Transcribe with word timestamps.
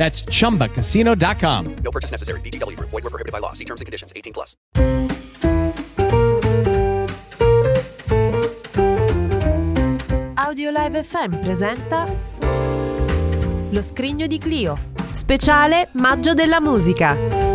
That's 0.00 0.22
chumbacasino.com. 0.22 1.76
No 1.84 1.90
purchase 1.90 2.10
necessary. 2.10 2.40
VGW 2.40 2.74
Group. 2.74 2.88
Void 2.88 3.04
were 3.04 3.10
prohibited 3.10 3.32
by 3.32 3.38
law. 3.38 3.52
See 3.52 3.66
terms 3.66 3.82
and 3.82 3.86
conditions. 3.86 4.14
18 4.16 4.32
plus. 4.32 4.56
Audio 10.36 10.70
Live 10.70 11.02
FM 11.02 11.38
presenta 11.40 12.06
Lo 13.70 13.82
scrigno 13.82 14.26
di 14.26 14.38
Clio, 14.38 14.74
speciale 15.12 15.90
Maggio 15.92 16.32
della 16.32 16.60
musica. 16.60 17.49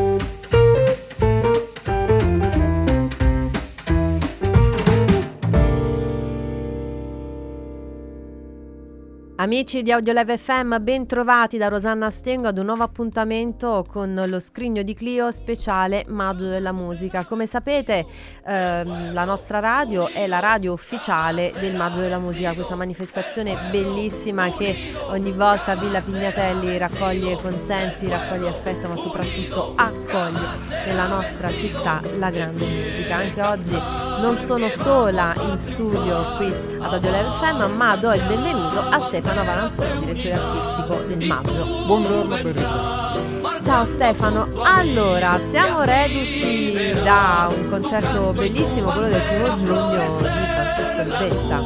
Amici 9.46 9.84
di 9.84 9.92
Audio 9.92 10.12
Live 10.12 10.40
FM, 10.40 10.78
ben 10.82 11.06
trovati 11.06 11.60
da 11.60 11.68
Rosanna 11.68 12.10
Stengo 12.10 12.48
ad 12.48 12.58
un 12.58 12.66
nuovo 12.66 12.82
appuntamento 12.82 13.86
con 13.88 14.24
lo 14.26 14.40
scrigno 14.40 14.82
di 14.82 14.96
Clio 14.96 15.30
speciale 15.30 16.04
Maggio 16.08 16.48
della 16.48 16.72
Musica. 16.72 17.26
Come 17.26 17.46
sapete 17.46 18.08
ehm, 18.44 19.14
la 19.14 19.24
nostra 19.24 19.60
radio 19.60 20.08
è 20.08 20.26
la 20.26 20.40
radio 20.40 20.74
ufficiale 20.74 21.54
del 21.60 21.76
Maggio 21.76 22.00
della 22.00 22.18
Musica, 22.18 22.56
questa 22.56 22.74
manifestazione 22.74 23.56
bellissima 23.70 24.50
che 24.50 24.94
ogni 25.10 25.32
volta 25.32 25.74
a 25.74 25.76
Villa 25.76 26.02
Pignatelli 26.02 26.80
raccoglie 26.80 27.36
consensi, 27.40 28.08
raccoglie 28.08 28.50
affetto 28.50 28.88
ma 28.88 28.96
soprattutto 28.96 29.74
accoglie 29.76 30.74
nella 30.88 31.06
nostra 31.06 31.54
città 31.54 32.02
la 32.18 32.32
grande 32.32 32.66
musica. 32.66 33.18
Anche 33.18 33.42
oggi 33.44 33.80
non 34.22 34.40
sono 34.40 34.70
sola 34.70 35.36
in 35.48 35.56
studio 35.60 36.36
qui 36.38 36.48
ad 36.80 36.94
Audio 36.94 37.12
Live 37.12 37.30
FM 37.40 37.76
ma 37.76 37.96
do 37.96 38.12
il 38.12 38.24
benvenuto 38.24 38.80
a 38.80 39.00
Stefano 39.00 39.35
Stefano 39.36 39.44
Valanzolo, 39.44 40.00
direttore 40.00 40.34
artistico 40.34 40.96
del 41.08 41.28
Maggio. 41.28 41.66
Buongiorno 41.88 42.36
Berrito. 42.42 43.62
Ciao 43.64 43.84
Stefano, 43.84 44.48
allora 44.64 45.38
siamo 45.50 45.84
reduci 45.84 46.94
da 47.04 47.52
un 47.54 47.70
concerto 47.70 48.32
bellissimo, 48.32 48.92
quello 48.92 49.10
del 49.10 49.22
primo 49.22 49.58
giugno 49.58 49.90
di 49.90 50.06
Francesco 50.24 51.02
Libetta. 51.02 51.62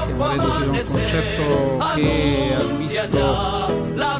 Siamo 0.00 0.30
reduci 0.30 0.58
da 0.58 0.70
un 0.70 0.84
concerto 0.88 1.76
che 1.96 2.54
ha 2.56 2.64
visto 2.74 3.08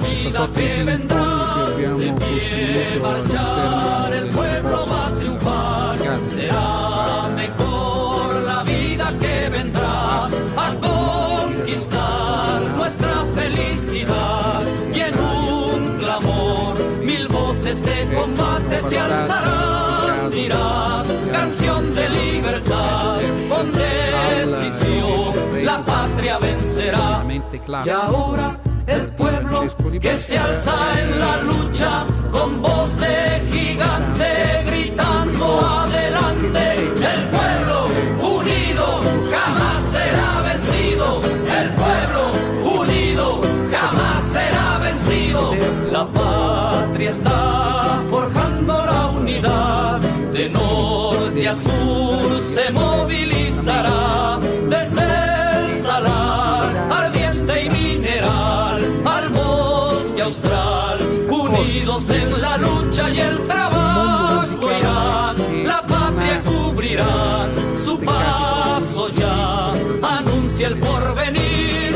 questa 0.00 0.31
sorta 0.31 0.60
di 0.60 0.66
che 0.66 0.81
abbiamo 0.81 2.12
costruito 2.12 3.06
all'interno 3.06 4.09
del 4.10 4.28
posto. 4.60 5.00
Combate 18.20 18.82
se 18.82 18.98
alzarán. 18.98 20.31
Dirá 20.31 21.04
canción 21.32 21.94
de 21.94 22.08
libertad. 22.08 23.19
Con 23.48 23.72
decisión 23.72 25.32
la 25.64 25.84
patria 25.84 26.38
vencerá. 26.38 27.25
Y 27.84 27.91
ahora 27.91 28.59
el 28.86 29.06
pueblo 29.09 29.69
que 30.00 30.19
se 30.19 30.38
alza 30.38 31.00
en 31.00 31.20
la 31.20 31.36
lucha 31.42 32.06
con 32.32 32.60
voz 32.62 32.97
de 32.98 33.42
gigante 33.53 34.64
gritando 34.66 35.60
adelante 35.60 36.62
el 37.14 37.22
pueblo 37.36 37.86
unido 38.36 39.00
jamás 39.32 39.80
será 39.94 40.42
vencido. 40.50 41.20
El 41.60 41.69
pueblo 41.82 42.22
unido 42.80 43.41
jamás 43.70 44.25
será 44.32 44.78
vencido. 44.78 45.54
La 45.91 46.06
patria 46.06 47.10
está 47.10 47.59
norte 51.50 51.53
a 51.53 51.55
sur 51.55 52.41
se 52.41 52.71
movilizará 52.71 54.38
desde 54.69 55.03
el 55.03 55.77
salar 55.83 56.88
ardiente 56.91 57.65
y 57.65 57.71
mineral 57.71 58.81
al 59.05 59.28
bosque 59.31 60.22
austral 60.22 60.99
unidos 61.28 62.10
en 62.10 62.41
la 62.41 62.56
lucha 62.56 63.10
y 63.10 63.21
el 63.21 63.47
trabajo 63.47 64.71
irán 64.78 65.66
la 65.66 65.83
patria 65.83 66.43
cubrirán 66.43 67.53
su 67.84 67.99
paso 67.99 69.09
ya 69.09 69.72
anuncia 70.03 70.69
el 70.69 70.78
porvenir 70.78 71.90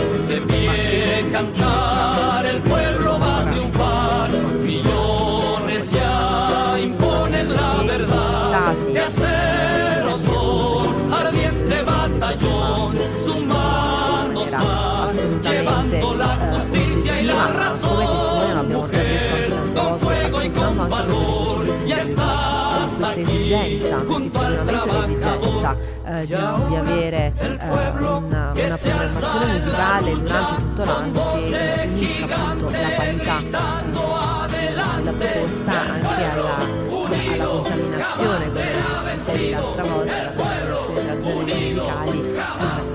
aquí 23.65 23.77
esigenza, 23.77 23.97
perché 23.97 24.31
sicuramente 24.31 24.93
l'esigenza 24.93 25.77
eh, 26.05 26.27
di, 26.27 26.35
di 26.69 26.77
avere 26.77 27.33
eh, 27.37 27.57
una, 27.99 28.19
una 28.19 28.77
programmazione 28.77 29.53
musicale 29.53 30.13
durante 30.13 30.63
tutto 30.63 30.85
l'anno 30.85 31.33
che 31.33 31.89
unisca 31.89 32.25
appunto 32.25 32.71
la 32.71 32.91
qualità 32.95 33.41
eh, 33.41 33.49
della 34.49 35.13
proposta 35.17 35.73
anche 35.73 36.25
alla, 36.25 36.55
alla 36.55 37.45
contaminazione, 37.45 38.49
come 38.49 39.15
dicevi 39.17 39.51
l'altra 39.51 39.83
volta, 39.83 40.64
generi 41.21 41.75
musicali 41.75 42.21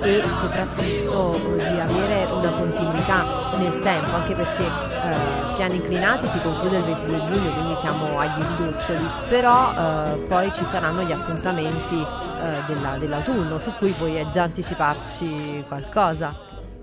eh, 0.03 0.17
e 0.17 0.21
soprattutto 0.39 1.39
di 1.55 1.79
avere 1.79 2.31
una 2.31 2.49
continuità 2.51 3.57
nel 3.57 3.81
tempo, 3.81 4.15
anche 4.15 4.33
perché 4.35 4.63
eh, 4.63 5.55
Piani 5.55 5.75
Inclinati 5.75 6.27
si 6.27 6.39
conclude 6.39 6.77
il 6.77 6.83
22 6.83 7.17
giugno, 7.25 7.51
quindi 7.53 7.75
siamo 7.75 8.17
agli 8.19 8.41
sgoccioli, 8.43 9.05
però 9.27 9.71
eh, 9.73 10.15
poi 10.27 10.51
ci 10.53 10.63
saranno 10.63 11.03
gli 11.03 11.11
appuntamenti 11.11 11.95
eh, 11.95 12.73
della- 12.73 12.97
dell'autunno 12.97 13.59
su 13.59 13.71
cui 13.73 13.91
puoi 13.91 14.25
già 14.31 14.43
anticiparci 14.43 15.63
qualcosa. 15.67 16.33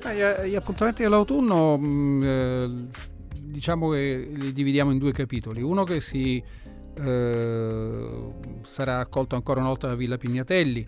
Eh, 0.05 0.15
Gli, 0.45 0.51
gli 0.51 0.55
appuntamenti 0.55 1.03
dell'autunno 1.03 1.79
mh, 1.79 2.23
eh, 2.25 2.71
diciamo 3.41 3.89
che 3.91 4.29
li 4.31 4.53
dividiamo 4.53 4.91
in 4.91 4.99
due 4.99 5.13
capitoli. 5.13 5.63
Uno 5.63 5.85
che 5.85 6.01
si 6.01 6.43
eh, 6.99 8.09
sarà 8.63 8.99
accolto 8.99 9.35
ancora 9.37 9.61
una 9.61 9.69
volta 9.69 9.87
da 9.89 9.95
Villa 9.95 10.17
Pignatelli 10.19 10.87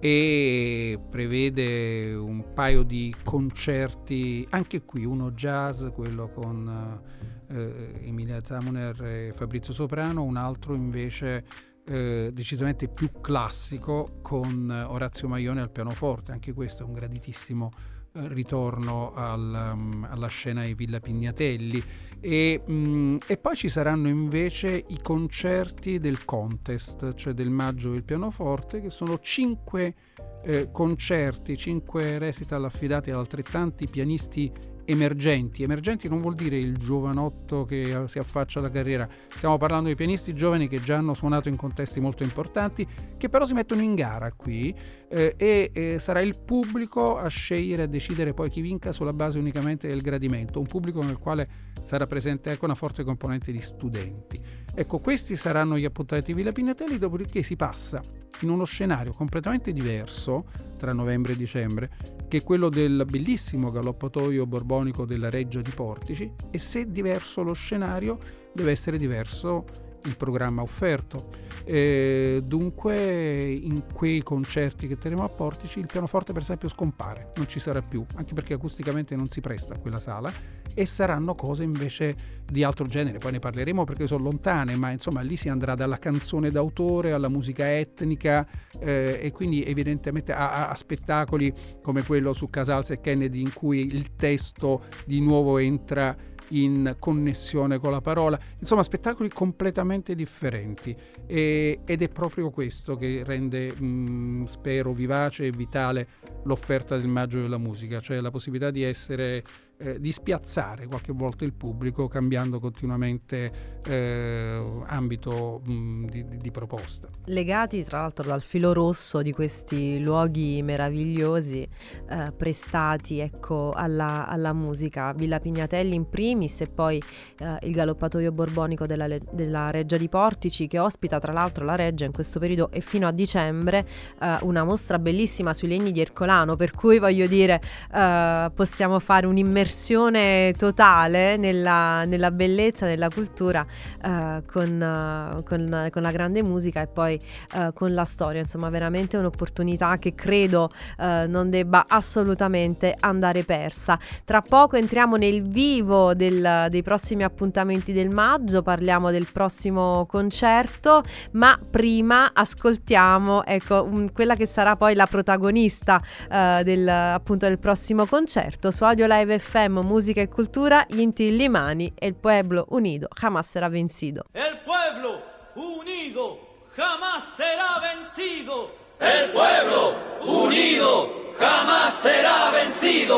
e 0.00 0.98
prevede 1.10 2.14
un 2.14 2.52
paio 2.52 2.82
di 2.82 3.14
concerti, 3.22 4.46
anche 4.50 4.84
qui 4.84 5.04
uno 5.04 5.32
jazz, 5.32 5.86
quello 5.88 6.28
con 6.28 7.00
eh, 7.48 8.00
Emilia 8.02 8.40
Zamoner 8.42 9.02
e 9.04 9.32
Fabrizio 9.34 9.72
Soprano, 9.72 10.22
un 10.22 10.36
altro 10.36 10.74
invece 10.74 11.44
eh, 11.86 12.30
decisamente 12.32 12.88
più 12.88 13.10
classico 13.20 14.18
con 14.22 14.70
Orazio 14.70 15.28
Maione 15.28 15.60
al 15.60 15.70
pianoforte, 15.70 16.32
anche 16.32 16.52
questo 16.52 16.82
è 16.82 16.86
un 16.86 16.92
graditissimo 16.92 17.70
eh, 18.16 18.28
ritorno 18.28 19.12
al, 19.12 19.72
um, 19.74 20.06
alla 20.08 20.28
scena 20.28 20.64
di 20.64 20.74
Villa 20.74 21.00
Pignatelli 21.00 21.82
E, 22.26 22.62
mh, 22.64 23.18
e, 23.26 23.36
poi 23.36 23.54
ci 23.54 23.68
saranno 23.68 24.08
invece 24.08 24.82
i 24.88 24.98
concerti 25.02 25.98
del 25.98 26.24
contest, 26.24 27.12
cioè 27.12 27.34
del 27.34 27.50
maggio 27.50 27.90
del 27.90 28.02
pianoforte, 28.02 28.80
che 28.80 28.88
sono 28.88 29.18
cinque 29.18 29.94
eh, 30.42 30.70
concerti, 30.72 31.54
cinque 31.54 32.16
recital 32.16 32.64
affidati 32.64 33.10
ad 33.10 33.18
altrettanti 33.18 33.88
pianisti 33.88 34.50
emergenti. 34.84 35.62
Emergenti 35.62 36.08
non 36.08 36.20
vuol 36.20 36.34
dire 36.34 36.58
il 36.58 36.76
giovanotto 36.76 37.64
che 37.64 38.04
si 38.06 38.18
affaccia 38.18 38.58
alla 38.58 38.70
carriera, 38.70 39.08
stiamo 39.28 39.56
parlando 39.56 39.88
di 39.88 39.94
pianisti 39.94 40.34
giovani 40.34 40.68
che 40.68 40.80
già 40.80 40.96
hanno 40.96 41.14
suonato 41.14 41.48
in 41.48 41.56
contesti 41.56 42.00
molto 42.00 42.22
importanti, 42.22 42.86
che 43.16 43.28
però 43.28 43.44
si 43.44 43.54
mettono 43.54 43.82
in 43.82 43.94
gara 43.94 44.32
qui 44.32 44.74
eh, 45.08 45.34
e 45.36 45.70
eh, 45.72 45.98
sarà 45.98 46.20
il 46.20 46.38
pubblico 46.38 47.16
a 47.18 47.28
scegliere, 47.28 47.82
a 47.82 47.86
decidere 47.86 48.34
poi 48.34 48.50
chi 48.50 48.60
vinca 48.60 48.92
sulla 48.92 49.12
base 49.12 49.38
unicamente 49.38 49.88
del 49.88 50.00
gradimento, 50.00 50.58
un 50.58 50.66
pubblico 50.66 51.02
nel 51.02 51.18
quale 51.18 51.48
sarà 51.84 52.06
presente 52.06 52.50
anche 52.50 52.64
una 52.64 52.74
forte 52.74 53.04
componente 53.04 53.52
di 53.52 53.60
studenti. 53.60 54.40
Ecco, 54.74 54.98
questi 54.98 55.36
saranno 55.36 55.78
gli 55.78 55.84
appuntamenti 55.84 56.34
Villa 56.34 56.52
Pignatelli, 56.52 56.98
dopodiché 56.98 57.42
si 57.42 57.56
passa 57.56 58.02
in 58.40 58.50
uno 58.50 58.64
scenario 58.64 59.12
completamente 59.12 59.72
diverso 59.72 60.46
tra 60.76 60.92
novembre 60.92 61.32
e 61.32 61.36
dicembre, 61.36 61.90
che 62.34 62.42
quello 62.42 62.68
del 62.68 63.06
bellissimo 63.08 63.70
galoppatoio 63.70 64.44
borbonico 64.44 65.04
della 65.04 65.30
Reggia 65.30 65.60
di 65.60 65.70
Portici, 65.70 66.32
e 66.50 66.58
se 66.58 66.90
diverso 66.90 67.44
lo 67.44 67.52
scenario, 67.52 68.18
deve 68.52 68.72
essere 68.72 68.98
diverso 68.98 69.64
il 70.02 70.16
programma 70.16 70.60
offerto. 70.60 71.30
E 71.64 72.42
dunque 72.44 73.52
in 73.52 73.84
quei 73.92 74.24
concerti 74.24 74.88
che 74.88 74.98
terremo 74.98 75.22
a 75.22 75.28
Portici 75.28 75.78
il 75.78 75.86
pianoforte 75.86 76.32
per 76.32 76.42
esempio 76.42 76.68
scompare, 76.68 77.30
non 77.36 77.46
ci 77.46 77.60
sarà 77.60 77.80
più, 77.82 78.04
anche 78.16 78.34
perché 78.34 78.54
acusticamente 78.54 79.14
non 79.14 79.30
si 79.30 79.40
presta 79.40 79.74
a 79.74 79.78
quella 79.78 80.00
sala 80.00 80.32
e 80.74 80.86
saranno 80.86 81.34
cose 81.34 81.62
invece 81.62 82.42
di 82.44 82.62
altro 82.62 82.86
genere, 82.86 83.18
poi 83.18 83.32
ne 83.32 83.38
parleremo 83.38 83.84
perché 83.84 84.06
sono 84.06 84.24
lontane, 84.24 84.76
ma 84.76 84.90
insomma 84.90 85.22
lì 85.22 85.36
si 85.36 85.48
andrà 85.48 85.74
dalla 85.74 85.98
canzone 85.98 86.50
d'autore 86.50 87.12
alla 87.12 87.28
musica 87.28 87.72
etnica 87.74 88.46
eh, 88.78 89.18
e 89.20 89.32
quindi 89.32 89.64
evidentemente 89.64 90.32
a, 90.32 90.68
a, 90.68 90.74
spettacoli 90.74 91.52
come 91.80 92.02
quello 92.02 92.32
su 92.32 92.50
Casals 92.50 92.90
e 92.90 93.00
Kennedy 93.00 93.40
in 93.40 93.52
cui 93.52 93.86
il 93.86 94.14
testo 94.16 94.84
di 95.06 95.20
nuovo 95.20 95.58
entra 95.58 96.14
in 96.48 96.96
connessione 96.98 97.78
con 97.78 97.90
la 97.90 98.00
parola, 98.00 98.38
insomma 98.58 98.82
spettacoli 98.82 99.30
completamente 99.30 100.14
differenti 100.14 100.94
e, 101.26 101.80
ed 101.84 102.02
è 102.02 102.08
proprio 102.08 102.50
questo 102.50 102.96
che 102.96 103.22
rende, 103.24 103.72
mh, 103.72 104.44
spero, 104.44 104.92
vivace 104.92 105.46
e 105.46 105.50
vitale 105.50 106.08
l'offerta 106.44 106.96
del 106.96 107.08
maggio 107.08 107.40
della 107.40 107.58
musica, 107.58 108.00
cioè 108.00 108.20
la 108.20 108.30
possibilità 108.30 108.70
di 108.70 108.82
essere 108.82 109.42
eh, 109.76 110.00
di 110.00 110.12
spiazzare 110.12 110.86
qualche 110.86 111.12
volta 111.12 111.44
il 111.44 111.52
pubblico 111.52 112.06
cambiando 112.06 112.60
continuamente 112.60 113.80
eh, 113.84 114.82
ambito 114.86 115.60
mh, 115.64 116.06
di, 116.06 116.24
di, 116.38 116.50
proposta. 116.50 117.08
Legati 117.26 117.82
tra 117.82 118.00
l'altro 118.00 118.24
dal 118.24 118.40
filo 118.42 118.72
rosso 118.72 119.20
di 119.20 119.32
questi 119.32 120.00
luoghi 120.00 120.62
meravigliosi 120.62 121.68
eh, 122.08 122.32
prestati 122.36 123.18
ecco, 123.18 123.72
alla, 123.72 124.28
alla, 124.28 124.52
musica, 124.52 125.12
Villa 125.12 125.40
Pignatelli 125.40 125.94
in 125.94 126.08
primis 126.08 126.60
e 126.60 126.68
poi 126.68 127.02
eh, 127.38 127.58
il 127.62 127.72
galoppatoio 127.72 128.30
borbonico 128.30 128.86
della, 128.86 129.08
della, 129.32 129.70
Reggia 129.70 129.96
di 129.96 130.08
Portici 130.08 130.68
che 130.68 130.78
ospita 130.78 131.13
tra 131.18 131.32
l'altro 131.32 131.64
la 131.64 131.74
Reggia 131.74 132.04
in 132.04 132.12
questo 132.12 132.38
periodo 132.38 132.70
e 132.70 132.80
fino 132.80 133.06
a 133.06 133.10
dicembre 133.10 133.86
eh, 134.20 134.36
una 134.42 134.64
mostra 134.64 134.98
bellissima 134.98 135.52
sui 135.54 135.68
legni 135.68 135.92
di 135.92 136.00
Ercolano 136.00 136.56
per 136.56 136.72
cui 136.72 136.98
voglio 136.98 137.26
dire 137.26 137.60
eh, 137.92 138.50
possiamo 138.54 138.98
fare 138.98 139.26
un'immersione 139.26 139.52
immersione 139.54 140.54
totale 140.56 141.36
nella, 141.36 142.04
nella 142.04 142.30
bellezza, 142.30 142.86
nella 142.86 143.08
cultura 143.08 143.64
uh, 144.02 144.42
con, 144.50 145.42
con, 145.44 145.88
con, 145.90 146.02
la 146.02 146.10
grande 146.10 146.42
musica 146.42 146.82
e 146.82 146.86
poi 146.86 147.20
uh, 147.54 147.72
con 147.72 147.92
la 147.92 148.04
storia. 148.04 148.40
Insomma, 148.40 148.68
veramente 148.68 149.16
un'opportunità 149.16 149.98
che 149.98 150.14
credo 150.14 150.70
non 150.96 151.50
debba 151.50 151.86
assolutamente 151.88 152.94
andare 152.98 153.44
persa. 153.44 153.98
Tra 154.24 154.42
poco 154.42 154.76
entriamo 154.76 155.16
nel 155.16 155.42
vivo 155.42 156.14
del, 156.14 156.66
dei 156.68 156.82
prossimi 156.82 157.22
appuntamenti 157.22 157.92
del 157.92 158.10
maggio, 158.10 158.62
parliamo 158.62 159.10
del 159.10 159.26
prossimo 159.30 160.06
concerto, 160.06 161.03
ma 161.32 161.58
prima 161.70 162.30
ascoltiamo 162.32 163.44
ecco, 163.44 163.82
un, 163.82 164.12
quella 164.12 164.34
che 164.36 164.46
sarà 164.46 164.76
poi 164.76 164.94
la 164.94 165.06
protagonista 165.06 166.02
del, 166.28 166.88
appunto, 166.88 167.46
del 167.46 167.58
prossimo 167.58 168.06
concerto 168.06 168.70
su 168.70 168.84
Audio 168.84 169.06
Live 169.08 169.38
FM 169.38 169.80
Música 169.80 170.20
y 170.20 170.28
Cultura, 170.28 170.84
Inti 170.90 171.36
Limani, 171.36 171.92
El 171.96 172.14
Pueblo 172.14 172.66
Unido 172.70 173.08
jamás 173.14 173.46
será 173.46 173.68
vencido. 173.68 174.24
El 174.34 174.58
pueblo 174.60 175.22
unido 175.54 176.38
jamás 176.76 177.24
será 177.36 177.80
vencido. 177.80 178.70
El 179.00 179.32
pueblo 179.32 179.94
unido 180.22 181.32
jamás 181.38 181.94
será 181.94 182.50
vencido. 182.50 183.13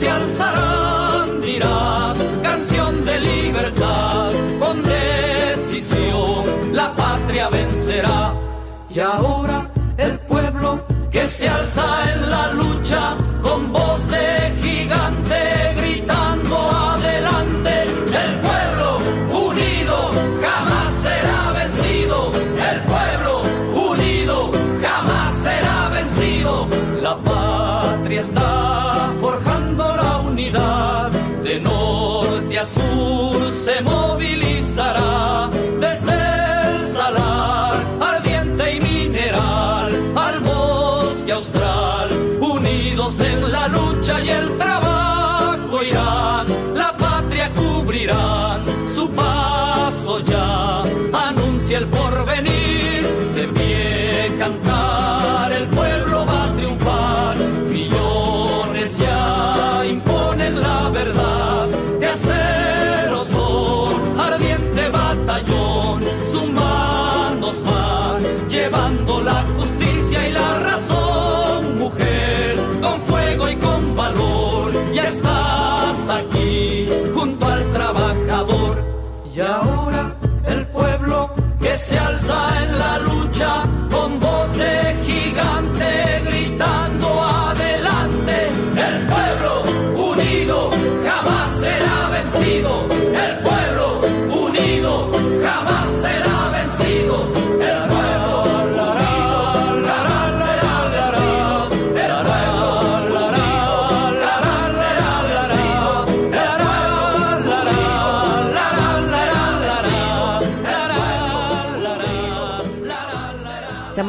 Se 0.00 0.08
alzarán, 0.08 1.42
dirán 1.42 2.16
canción 2.42 3.04
de 3.04 3.20
libertad, 3.20 4.32
con 4.58 4.82
decisión 4.82 6.44
la 6.72 6.96
patria 6.96 7.50
vencerá. 7.50 8.32
Y 8.88 8.98
ahora 8.98 9.69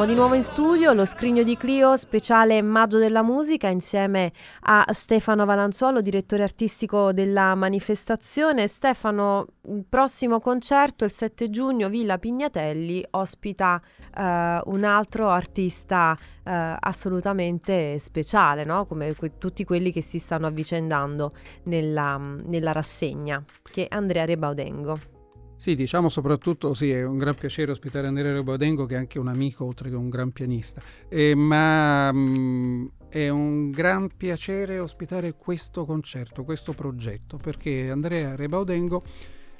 Siamo 0.02 0.16
di 0.16 0.20
nuovo 0.20 0.36
in 0.36 0.42
studio, 0.42 0.92
lo 0.94 1.04
scrigno 1.04 1.44
di 1.44 1.56
Clio, 1.56 1.96
speciale 1.96 2.60
Maggio 2.60 2.98
della 2.98 3.22
Musica, 3.22 3.68
insieme 3.68 4.32
a 4.62 4.84
Stefano 4.90 5.44
Valanzuolo, 5.44 6.00
direttore 6.00 6.42
artistico 6.42 7.12
della 7.12 7.54
manifestazione. 7.54 8.66
Stefano, 8.66 9.46
il 9.68 9.84
prossimo 9.88 10.40
concerto, 10.40 11.04
il 11.04 11.12
7 11.12 11.48
giugno, 11.50 11.88
Villa 11.88 12.18
Pignatelli, 12.18 13.06
ospita 13.10 13.80
eh, 14.12 14.60
un 14.64 14.82
altro 14.82 15.30
artista 15.30 16.18
eh, 16.42 16.76
assolutamente 16.80 18.00
speciale, 18.00 18.64
no? 18.64 18.86
come 18.86 19.14
que- 19.14 19.38
tutti 19.38 19.62
quelli 19.62 19.92
che 19.92 20.02
si 20.02 20.18
stanno 20.18 20.48
avvicendando 20.48 21.32
nella, 21.66 22.16
nella 22.16 22.72
rassegna, 22.72 23.40
che 23.62 23.86
è 23.86 23.94
Andrea 23.94 24.24
Rebaudengo. 24.24 25.21
Sì, 25.62 25.76
diciamo 25.76 26.08
soprattutto 26.08 26.74
sì, 26.74 26.90
è 26.90 27.04
un 27.04 27.18
gran 27.18 27.36
piacere 27.36 27.70
ospitare 27.70 28.08
Andrea 28.08 28.32
Rebodengo 28.32 28.84
che 28.84 28.96
è 28.96 28.98
anche 28.98 29.20
un 29.20 29.28
amico 29.28 29.64
oltre 29.64 29.90
che 29.90 29.94
un 29.94 30.08
gran 30.08 30.32
pianista, 30.32 30.82
eh, 31.08 31.36
ma 31.36 32.10
mh, 32.10 32.18
mm, 32.18 32.86
è 33.08 33.28
un 33.28 33.70
gran 33.70 34.08
piacere 34.16 34.80
ospitare 34.80 35.34
questo 35.34 35.84
concerto, 35.84 36.42
questo 36.42 36.72
progetto, 36.72 37.36
perché 37.36 37.92
Andrea 37.92 38.34
Rebaudengo 38.34 39.04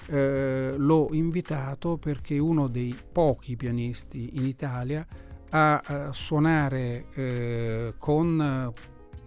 eh, 0.06 0.74
l'ho 0.76 1.08
invitato 1.12 1.98
perché 1.98 2.34
è 2.34 2.40
uno 2.40 2.66
dei 2.66 2.96
pochi 3.12 3.54
pianisti 3.54 4.30
in 4.32 4.44
Italia 4.44 5.06
a, 5.50 5.78
a 5.84 6.12
suonare 6.12 7.04
eh, 7.14 7.94
con 7.96 8.74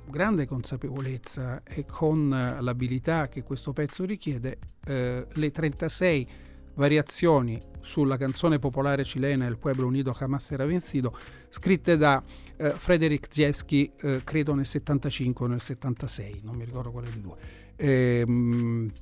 grande 0.10 0.46
consapevolezza 0.46 1.64
e 1.64 1.86
con 1.86 2.28
l'abilità 2.60 3.30
che 3.30 3.44
questo 3.44 3.72
pezzo 3.72 4.04
richiede 4.04 4.58
eh, 4.86 5.26
le 5.32 5.52
36 5.52 6.28
variazioni 6.76 7.62
sulla 7.82 8.18
canzone 8.18 8.58
popolare 8.58 9.04
cilena 9.04 9.46
El 9.46 9.58
pueblo 9.58 9.86
unido 9.88 10.12
jamás 10.12 10.44
será 10.44 10.66
vencido, 10.66 11.14
scritte 11.50 11.98
da 11.98 12.22
eh, 12.58 12.72
Frederick 12.72 13.28
Zieski, 13.32 13.92
eh, 14.02 14.22
credo 14.24 14.56
nel 14.56 14.66
75 14.66 15.46
o 15.46 15.48
nel 15.48 15.62
76, 15.62 16.42
non 16.44 16.56
mi 16.56 16.66
ricordo 16.66 16.92
quale 16.92 17.10
dei 17.12 17.22
due. 17.22 17.38
Eh, 17.78 18.26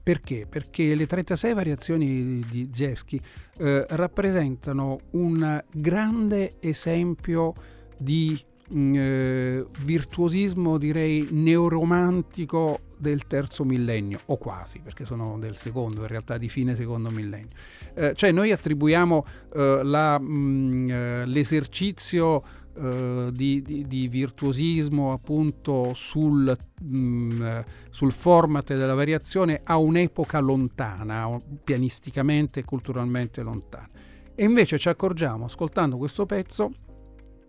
perché? 0.01 0.47
Perché 0.49 0.95
le 0.95 1.05
36 1.05 1.53
variazioni 1.53 2.43
di 2.49 2.69
Zieski 2.71 3.21
eh, 3.57 3.85
rappresentano 3.87 4.99
un 5.11 5.63
grande 5.71 6.55
esempio 6.59 7.53
di 7.97 8.37
mm, 8.73 8.93
eh, 8.95 9.65
virtuosismo, 9.79 10.77
direi, 10.77 11.27
neoromantico 11.31 12.79
del 13.03 13.27
terzo 13.27 13.65
millennio, 13.65 14.21
o 14.27 14.37
quasi, 14.37 14.79
perché 14.79 15.03
sono 15.03 15.37
del 15.37 15.57
secondo, 15.57 16.01
in 16.01 16.07
realtà 16.07 16.37
di 16.37 16.47
fine 16.47 16.73
secondo 16.73 17.09
millennio. 17.09 17.55
Eh, 17.93 18.13
cioè 18.15 18.31
noi 18.31 18.51
attribuiamo 18.51 19.25
eh, 19.53 19.81
la, 19.83 20.17
mh, 20.17 20.25
mm, 20.25 20.89
eh, 20.89 21.25
l'esercizio 21.25 22.43
eh, 22.75 23.29
di, 23.31 23.61
di, 23.61 23.85
di, 23.85 24.07
virtuosismo 24.07 25.11
appunto 25.11 25.93
sul, 25.93 26.57
mh, 26.81 26.97
mm, 26.97 27.59
sul, 27.89 28.13
format 28.13 28.65
della 28.73 28.95
variazione 28.95 29.59
a 29.63 29.77
un'epoca 29.77 30.39
lontana, 30.39 31.39
pianisticamente 31.61 32.61
e 32.61 32.63
culturalmente 32.63 33.43
lontana. 33.43 33.89
E 34.33 34.43
invece 34.45 34.79
ci 34.79 34.87
accorgiamo, 34.87 35.45
ascoltando 35.45 35.97
questo 35.97 36.25
pezzo, 36.25 36.71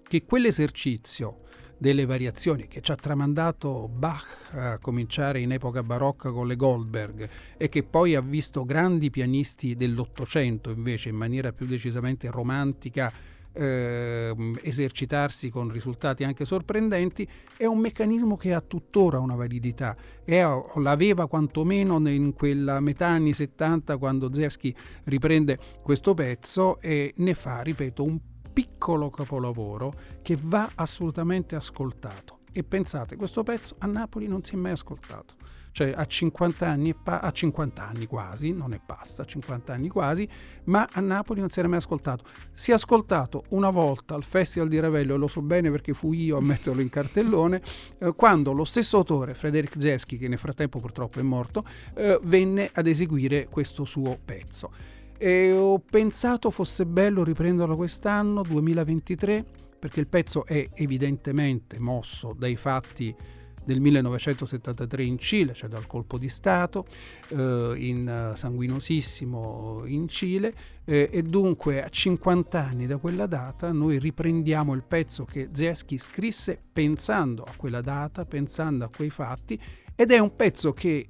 che 0.03 0.25
quell'esercizio 0.25 1.43
delle 1.79 2.07
variazioni 2.07 2.67
che 2.69 2.81
ci 2.81 2.93
ha 2.93 2.97
tramandato 2.97 3.89
Bach 3.89 4.51
a 4.53 4.79
cominciare 4.79 5.41
in 5.41 5.53
epoca 5.53 5.83
barocca 5.83 6.31
con 6.31 6.47
le 6.47 6.57
Goldberg 6.57 7.29
e 7.57 7.69
che 7.69 7.83
poi 7.83 8.15
ha 8.15 8.21
visto 8.21 8.65
grandi 8.65 9.11
pianisti 9.11 9.75
dell'Ottocento 9.75 10.71
invece 10.71 11.09
in 11.09 11.17
maniera 11.17 11.53
più 11.53 11.67
decisamente 11.67 12.31
romantica 12.31 13.13
eh, 13.55 14.35
esercitarsi 14.63 15.49
con 15.49 15.71
risultati 15.71 16.25
anche 16.25 16.45
sorprendenti, 16.45 17.27
è 17.57 17.65
un 17.65 17.79
meccanismo 17.79 18.37
che 18.37 18.53
ha 18.53 18.61
tuttora 18.61 19.21
una 19.21 19.37
validità 19.37 19.97
e 20.25 20.43
l'aveva 20.77 21.29
quantomeno 21.29 22.07
in 22.09 22.33
quella 22.33 22.81
metà 22.81 23.07
anni 23.07 23.33
70 23.33 23.97
quando 23.97 24.33
Zeschi 24.33 24.75
riprende 25.05 25.59
questo 25.83 26.15
pezzo 26.15 26.81
e 26.81 27.15
ne 27.17 27.35
fa, 27.35 27.61
ripeto, 27.61 28.03
un 28.03 28.19
piccolo 28.55 29.11
capolavoro 29.11 29.93
che 30.23 30.39
va 30.41 30.71
assolutamente 30.77 31.57
ascoltato. 31.57 32.39
E 32.53 32.63
pensate, 32.63 33.17
questo 33.17 33.43
pezzo 33.43 33.75
a 33.81 33.87
Napoli 33.87 34.29
non 34.29 34.45
si 34.45 34.55
è 34.55 34.57
mai 34.57 34.73
ascoltato. 34.73 35.35
Cioè 35.73 35.93
a 35.93 36.07
50 36.07 36.69
anni, 36.69 36.95
a 37.03 37.33
50 37.33 37.85
anni 37.85 38.07
quasi, 38.07 38.53
non 38.53 38.75
è 38.75 38.81
passa, 38.85 39.23
a 39.23 39.25
50 39.25 39.73
anni 39.73 39.89
quasi, 39.89 40.29
ma 40.67 40.89
a 40.93 41.01
Napoli 41.01 41.41
non 41.41 41.51
si 41.51 41.59
era 41.59 41.67
mai 41.67 41.79
ascoltato. 41.79 42.23
Si 42.53 42.71
è 42.71 42.75
ascoltato 42.75 43.43
una 43.49 43.71
volta 43.71 44.15
al 44.15 44.23
Festival 44.23 44.69
di 44.69 44.79
Ravello, 44.79 45.17
lo 45.17 45.27
so 45.27 45.43
bene 45.43 45.73
perché 45.73 45.93
fui 45.93 46.23
io 46.23 46.37
a 46.37 46.41
metterlo 46.41 46.81
in 46.81 46.91
cartellone, 46.91 47.61
eh, 47.99 48.15
quando 48.15 48.53
lo 48.53 48.63
stesso 48.63 48.99
autore, 48.99 49.35
Frederick 49.35 49.75
Zeschi, 49.81 50.17
che 50.17 50.29
nel 50.29 50.39
frattempo 50.39 50.79
purtroppo 50.79 51.19
è 51.19 51.23
morto, 51.23 51.65
eh, 51.97 52.21
venne 52.23 52.71
ad 52.73 52.87
eseguire 52.87 53.49
questo 53.49 53.85
suo 53.85 54.17
pezzo 54.25 54.95
e 55.25 55.53
ho 55.53 55.79
pensato 55.79 56.51
fosse 56.51 56.85
bello 56.85 57.25
riprenderlo 57.25 57.77
quest'anno, 57.77 58.43
2023, 58.43 59.43
perché 59.79 60.01
il 60.01 60.07
pezzo 60.07 60.45
è 60.45 60.69
evidentemente 60.75 61.79
mosso 61.79 62.35
dai 62.39 62.57
fatti 62.57 63.17
del 63.65 63.81
1973 63.81 65.03
in 65.03 65.17
Cile, 65.17 65.55
cioè 65.55 65.71
dal 65.71 65.87
colpo 65.87 66.19
di 66.19 66.29
Stato, 66.29 66.85
eh, 67.29 67.73
in, 67.75 68.33
sanguinosissimo 68.37 69.85
in 69.87 70.09
Cile, 70.09 70.55
eh, 70.85 71.09
e 71.11 71.23
dunque 71.23 71.83
a 71.83 71.89
50 71.89 72.63
anni 72.63 72.87
da 72.87 72.99
quella 72.99 73.25
data 73.25 73.73
noi 73.73 73.99
riprendiamo 73.99 74.75
il 74.75 74.83
pezzo 74.87 75.25
che 75.25 75.49
Zeschi 75.53 75.97
scrisse 75.97 76.61
pensando 76.71 77.45
a 77.45 77.53
quella 77.57 77.81
data, 77.81 78.27
pensando 78.27 78.85
a 78.85 78.91
quei 78.95 79.09
fatti, 79.09 79.59
ed 79.95 80.11
è 80.11 80.19
un 80.19 80.37
pezzo 80.37 80.75
che 80.75 81.09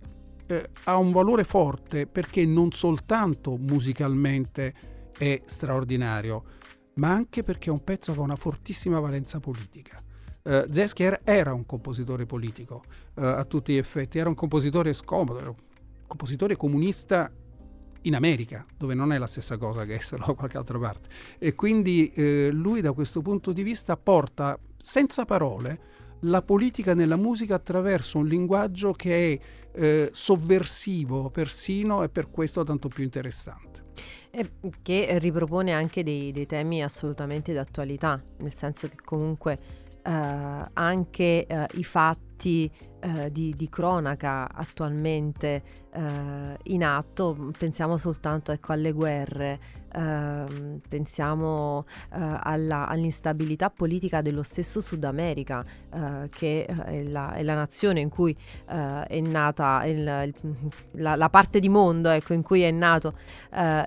eh, 0.62 0.70
ha 0.84 0.96
un 0.96 1.12
valore 1.12 1.44
forte 1.44 2.06
perché 2.06 2.44
non 2.44 2.73
soltanto 2.73 3.56
musicalmente 3.56 4.75
è 5.16 5.42
straordinario, 5.46 6.44
ma 6.94 7.11
anche 7.11 7.42
perché 7.42 7.68
è 7.68 7.73
un 7.73 7.84
pezzo 7.84 8.12
che 8.12 8.18
ha 8.18 8.23
una 8.23 8.37
fortissima 8.37 9.00
valenza 9.00 9.40
politica. 9.40 10.02
Uh, 10.42 10.66
Zesker 10.70 11.23
era 11.25 11.54
un 11.54 11.64
compositore 11.64 12.26
politico 12.26 12.82
uh, 13.14 13.23
a 13.23 13.44
tutti 13.44 13.73
gli 13.73 13.78
effetti, 13.78 14.18
era 14.18 14.28
un 14.28 14.34
compositore 14.34 14.92
scomodo, 14.92 15.38
era 15.38 15.49
un 15.49 15.56
compositore 16.06 16.54
comunista 16.54 17.32
in 18.02 18.14
America, 18.14 18.66
dove 18.76 18.94
non 18.94 19.12
è 19.12 19.18
la 19.18 19.26
stessa 19.26 19.56
cosa 19.56 19.84
che 19.84 19.94
esserlo 19.94 20.26
da 20.26 20.34
qualche 20.34 20.58
altra 20.58 20.78
parte. 20.78 21.08
E 21.38 21.54
quindi 21.54 22.12
eh, 22.12 22.50
lui 22.50 22.80
da 22.80 22.92
questo 22.92 23.23
punto 23.23 23.52
di 23.52 23.62
vista 23.62 23.96
porta 23.96 24.58
senza 24.76 25.25
parole 25.25 25.92
la 26.20 26.42
politica 26.42 26.94
nella 26.94 27.16
musica 27.16 27.54
attraverso 27.54 28.18
un 28.18 28.26
linguaggio 28.26 28.92
che 28.92 29.32
è 29.32 29.40
eh, 29.75 30.11
sovversivo 30.12 31.31
persino 31.31 32.02
e 32.02 32.09
per 32.09 32.31
questo 32.31 32.64
tanto 32.64 32.88
più 32.88 33.04
interessante. 33.04 33.83
E 34.31 34.50
che 34.83 35.19
ripropone 35.19 35.73
anche 35.73 36.02
dei, 36.02 36.33
dei 36.33 36.47
temi 36.47 36.83
assolutamente 36.83 37.52
d'attualità, 37.52 38.21
nel 38.38 38.54
senso 38.54 38.88
che 38.88 38.97
comunque 39.04 39.59
eh, 40.02 40.71
anche 40.73 41.47
eh, 41.47 41.66
i 41.75 41.85
fatti 41.85 42.34
eh, 42.37 43.31
di, 43.31 43.55
di, 43.55 43.69
cronaca 43.69 44.50
attualmente 44.50 45.62
eh, 45.93 46.59
in 46.62 46.85
atto, 46.85 47.50
pensiamo 47.57 47.99
soltanto 47.99 48.50
ecco, 48.50 48.73
alle 48.73 48.93
guerre, 48.93 49.83
Uh, 49.95 50.81
pensiamo 50.88 51.79
uh, 51.79 51.85
alla, 52.11 52.88
all'instabilità 52.88 53.71
politica 53.71 54.23
dello 54.23 54.43
stesso 54.43 54.81
Sud 54.81 55.05
America, 55.05 55.64
uh, 55.93 56.29
che 56.31 56.64
è 56.64 57.05
la, 57.05 57.35
è 57.35 57.45
la, 57.45 57.55
nazione 57.55 58.00
in 58.00 58.09
cui 58.09 58.37
è 58.67 59.21
nata 59.21 59.85
il, 59.85 60.35
la, 60.95 61.14
la, 61.14 61.29
parte 61.29 61.61
di 61.61 61.69
mondo 61.69 62.09
ecco, 62.09 62.33
in 62.33 62.43
cui 62.43 62.62
è 62.62 62.73
nato 62.73 63.14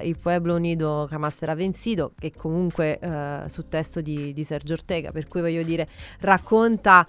il 0.01 0.17
Pueblo 0.17 0.55
Unido 0.55 1.07
Jamás 1.09 1.41
era 1.41 1.55
vencido, 1.55 2.13
che 2.17 2.31
comunque 2.33 2.99
su 3.47 3.67
testo 3.67 3.99
di, 3.99 4.31
di, 4.31 4.43
Sergio 4.45 4.75
Ortega, 4.75 5.11
per 5.11 5.27
cui 5.27 5.41
voglio 5.41 5.63
dire 5.63 5.87
racconta 6.19 7.05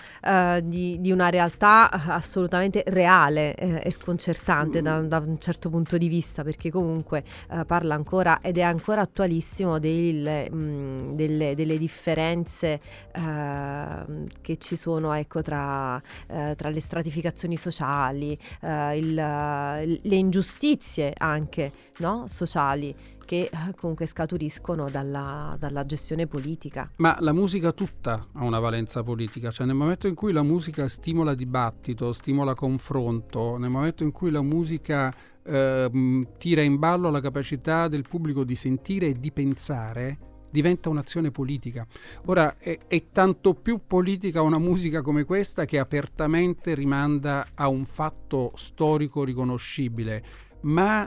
di, 0.60 1.00
di, 1.00 1.12
una 1.12 1.27
realtà 1.30 1.90
assolutamente 1.90 2.82
reale 2.86 3.54
e 3.54 3.90
sconcertante 3.90 4.82
da, 4.82 5.00
da, 5.00 5.18
un 5.18 5.38
certo 5.38 5.70
punto 5.70 5.98
di 5.98 6.08
vista, 6.08 6.42
perché 6.42 6.70
comunque 6.70 7.22
parla 7.66 7.94
ancora 7.94 8.40
ed 8.40 8.58
è 8.58 8.62
ancora 8.62 9.02
attualissimo 9.02 9.78
del, 9.78 10.48
mh, 10.50 10.56
mm, 10.56 11.12
delle, 11.14 11.54
delle, 11.54 11.78
differenze 11.78 12.80
uh, 13.14 14.26
che 14.40 14.56
ci 14.58 14.76
sono 14.76 15.12
ecco, 15.12 15.42
tra, 15.42 15.96
uh, 15.96 16.54
tra, 16.54 16.68
le 16.68 16.80
stratificazioni 16.80 17.56
sociali, 17.56 18.38
uh, 18.62 18.94
il, 18.94 19.14
le 19.14 20.16
ingiustizie 20.16 21.12
anche 21.16 21.72
no? 21.98 22.24
sociali 22.26 22.94
che 23.28 23.50
comunque 23.76 24.06
scaturiscono 24.06 24.88
dalla, 24.88 25.54
dalla, 25.58 25.84
gestione 25.84 26.26
politica. 26.26 26.90
Ma 26.96 27.14
la 27.20 27.34
musica 27.34 27.72
tutta 27.72 28.26
ha 28.32 28.42
una 28.42 28.58
valenza 28.58 29.02
politica, 29.02 29.50
cioè 29.50 29.66
nel 29.66 29.76
momento 29.76 30.06
in 30.06 30.14
cui 30.14 30.32
la 30.32 30.42
musica 30.42 30.88
stimola 30.88 31.34
dibattito, 31.34 32.14
stimola 32.14 32.54
confronto, 32.54 33.58
nel 33.58 33.68
momento 33.68 34.02
in 34.02 34.12
cui 34.12 34.30
la 34.30 34.40
musica 34.40 35.14
eh, 35.42 36.26
tira 36.38 36.62
in 36.62 36.78
ballo 36.78 37.10
la 37.10 37.20
capacità 37.20 37.86
del 37.88 38.06
pubblico 38.08 38.44
di 38.44 38.56
sentire 38.56 39.08
e 39.08 39.20
di 39.20 39.30
pensare, 39.30 40.18
diventa 40.50 40.88
un'azione 40.88 41.30
politica. 41.30 41.86
Ora 42.24 42.56
è, 42.56 42.78
è, 42.86 43.08
tanto 43.12 43.52
più 43.52 43.82
politica 43.86 44.40
una 44.40 44.58
musica 44.58 45.02
come 45.02 45.24
questa 45.24 45.66
che 45.66 45.78
apertamente 45.78 46.74
rimanda 46.74 47.48
a 47.52 47.68
un 47.68 47.84
fatto 47.84 48.52
storico 48.54 49.22
riconoscibile, 49.22 50.24
ma 50.62 51.06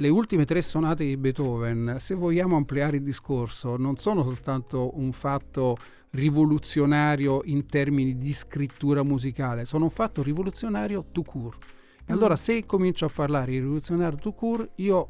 le 0.00 0.08
ultime 0.08 0.46
tre 0.46 0.62
sonate 0.62 1.04
di 1.04 1.18
Beethoven, 1.18 1.96
se 2.00 2.14
vogliamo 2.14 2.56
ampliare 2.56 2.96
il 2.96 3.02
discorso, 3.02 3.76
non 3.76 3.96
sono 3.96 4.24
soltanto 4.24 4.98
un 4.98 5.12
fatto 5.12 5.76
rivoluzionario 6.12 7.42
in 7.44 7.66
termini 7.66 8.16
di 8.16 8.32
scrittura 8.32 9.02
musicale, 9.02 9.66
sono 9.66 9.84
un 9.84 9.90
fatto 9.90 10.22
rivoluzionario 10.22 11.04
tout 11.12 11.26
court. 11.26 11.62
E 12.06 12.12
allora 12.14 12.32
mm. 12.32 12.36
se 12.36 12.64
comincio 12.64 13.04
a 13.04 13.10
parlare 13.14 13.50
di 13.50 13.58
rivoluzionario 13.58 14.16
tout 14.16 14.34
court, 14.34 14.70
io 14.76 15.08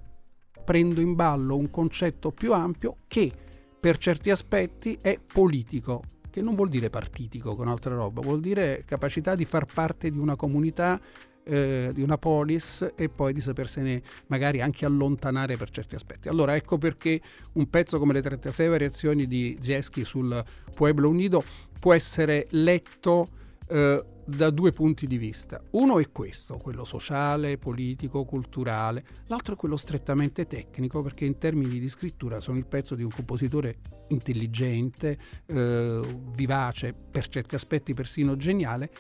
prendo 0.65 1.01
in 1.01 1.15
ballo 1.15 1.57
un 1.57 1.71
concetto 1.71 2.33
più 2.33 2.53
ampio 2.53 2.97
che 3.07 3.33
per 3.79 3.97
certi 3.97 4.31
aspetti 4.31 4.99
è 5.01 5.21
politico, 5.21 6.03
che 6.31 6.43
non 6.43 6.57
vuol 6.57 6.69
dire 6.69 6.91
partitico 6.91 7.55
con 7.55 7.69
altra 7.69 7.95
roba, 7.95 8.23
vuol 8.23 8.41
dire 8.41 8.83
capacità 8.85 9.37
di 9.37 9.45
far 9.45 9.67
parte 9.67 10.11
di 10.11 10.19
una 10.19 10.35
comunità, 10.35 11.01
eh, 11.45 11.91
di 11.93 12.03
una 12.03 12.19
polis 12.19 12.93
e 12.95 13.09
poi 13.09 13.33
di 13.33 13.41
sapersene 13.41 14.03
magari 14.27 14.61
anche 14.61 14.85
allontanare 14.85 15.57
per 15.57 15.71
certi 15.71 15.95
aspetti. 15.95 16.29
Allora 16.29 16.55
ecco 16.57 16.79
perché 16.79 17.21
un 17.55 17.69
pezzo 17.69 17.99
come 17.99 18.13
le 18.13 18.23
36 18.23 18.69
variazioni 18.69 19.27
di 19.27 19.57
Zieski 19.61 20.05
sul 20.05 20.43
Pueblo 20.75 21.09
Unido 21.09 21.43
può 21.79 21.95
essere 21.95 22.47
letto 22.51 23.29
eh, 23.69 24.05
da 24.25 24.51
due 24.51 24.73
punti 24.73 25.07
di 25.07 25.19
vista. 25.19 25.61
Uno 25.71 25.99
è 25.99 26.11
questo, 26.13 26.57
quello 26.57 26.85
sociale, 26.85 27.59
politico, 27.59 28.25
culturale, 28.25 29.05
l'altro 29.27 29.55
è 29.55 29.57
quello 29.57 29.77
strettamente 29.77 30.47
tecnico 30.47 31.03
perché 31.03 31.25
in 31.25 31.39
termini 31.39 31.79
di 31.79 31.89
scrittura 31.89 32.41
sono 32.41 32.59
il 32.59 32.67
pezzo 32.67 32.95
di 32.95 33.03
un 33.03 33.11
compositore 33.11 33.79
intelligente, 34.09 35.19
eh, 35.47 36.01
vivace, 36.33 36.95
per 36.95 37.29
certi 37.29 37.55
aspetti 37.55 37.93
persino 37.93 38.37
geniale 38.37 38.91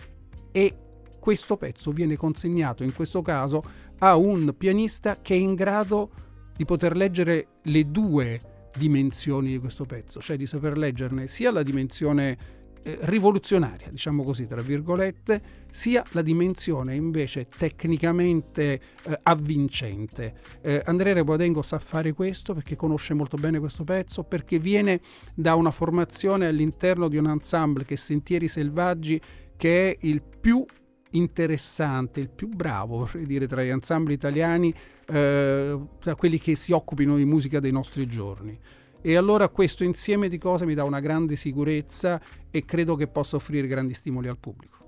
e 0.50 0.74
questo 1.20 1.56
pezzo 1.56 1.92
viene 1.92 2.16
consegnato 2.16 2.82
in 2.82 2.92
questo 2.92 3.22
caso 3.22 3.62
a 3.98 4.16
un 4.16 4.54
pianista 4.56 5.20
che 5.20 5.34
è 5.34 5.38
in 5.38 5.54
grado 5.54 6.10
di 6.56 6.64
poter 6.64 6.96
leggere 6.96 7.46
le 7.62 7.90
due 7.90 8.70
dimensioni 8.76 9.48
di 9.48 9.58
questo 9.58 9.84
pezzo, 9.84 10.20
cioè 10.20 10.36
di 10.36 10.46
saper 10.46 10.76
leggerne 10.76 11.26
sia 11.26 11.50
la 11.50 11.62
dimensione 11.62 12.58
eh, 12.82 12.98
rivoluzionaria, 13.02 13.88
diciamo 13.90 14.22
così, 14.22 14.46
tra 14.46 14.62
virgolette, 14.62 15.42
sia 15.68 16.02
la 16.12 16.22
dimensione 16.22 16.94
invece 16.94 17.46
tecnicamente 17.46 18.80
eh, 19.02 19.18
avvincente. 19.22 20.34
Eh, 20.62 20.82
Andrea 20.86 21.12
Reboadengo 21.12 21.60
sa 21.60 21.78
fare 21.78 22.12
questo 22.14 22.54
perché 22.54 22.76
conosce 22.76 23.12
molto 23.12 23.36
bene 23.36 23.58
questo 23.58 23.84
pezzo, 23.84 24.24
perché 24.24 24.58
viene 24.58 25.00
da 25.34 25.54
una 25.56 25.70
formazione 25.70 26.46
all'interno 26.46 27.08
di 27.08 27.18
un 27.18 27.26
ensemble 27.26 27.84
che 27.84 27.94
è 27.94 27.98
Sentieri 27.98 28.48
Selvaggi, 28.48 29.20
che 29.56 29.90
è 29.90 29.96
il 30.06 30.22
più 30.22 30.64
interessante, 31.12 32.20
il 32.20 32.30
più 32.30 32.48
bravo, 32.48 32.98
vorrei 32.98 33.26
dire, 33.26 33.46
tra 33.46 33.62
gli 33.62 33.68
ensemble 33.68 34.12
italiani, 34.12 34.74
eh, 35.06 35.80
tra 35.98 36.14
quelli 36.14 36.38
che 36.38 36.56
si 36.56 36.72
occupino 36.72 37.16
di 37.16 37.24
musica 37.24 37.60
dei 37.60 37.72
nostri 37.72 38.06
giorni. 38.06 38.58
E 39.02 39.16
allora 39.16 39.48
questo 39.48 39.82
insieme 39.82 40.28
di 40.28 40.38
cose 40.38 40.66
mi 40.66 40.74
dà 40.74 40.84
una 40.84 41.00
grande 41.00 41.36
sicurezza 41.36 42.20
e 42.50 42.64
credo 42.64 42.96
che 42.96 43.08
possa 43.08 43.36
offrire 43.36 43.66
grandi 43.66 43.94
stimoli 43.94 44.28
al 44.28 44.38
pubblico. 44.38 44.78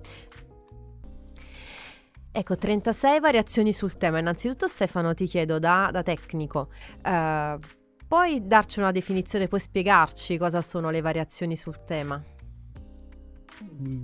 Ecco, 2.31 2.55
36 2.55 3.19
variazioni 3.19 3.73
sul 3.73 3.97
tema. 3.97 4.19
Innanzitutto 4.19 4.67
Stefano 4.67 5.13
ti 5.13 5.25
chiedo 5.25 5.59
da, 5.59 5.89
da 5.91 6.01
tecnico, 6.01 6.69
eh, 7.03 7.59
puoi 8.07 8.47
darci 8.47 8.79
una 8.79 8.91
definizione, 8.91 9.47
puoi 9.47 9.59
spiegarci 9.59 10.37
cosa 10.37 10.61
sono 10.61 10.89
le 10.89 11.01
variazioni 11.01 11.55
sul 11.55 11.83
tema? 11.83 12.23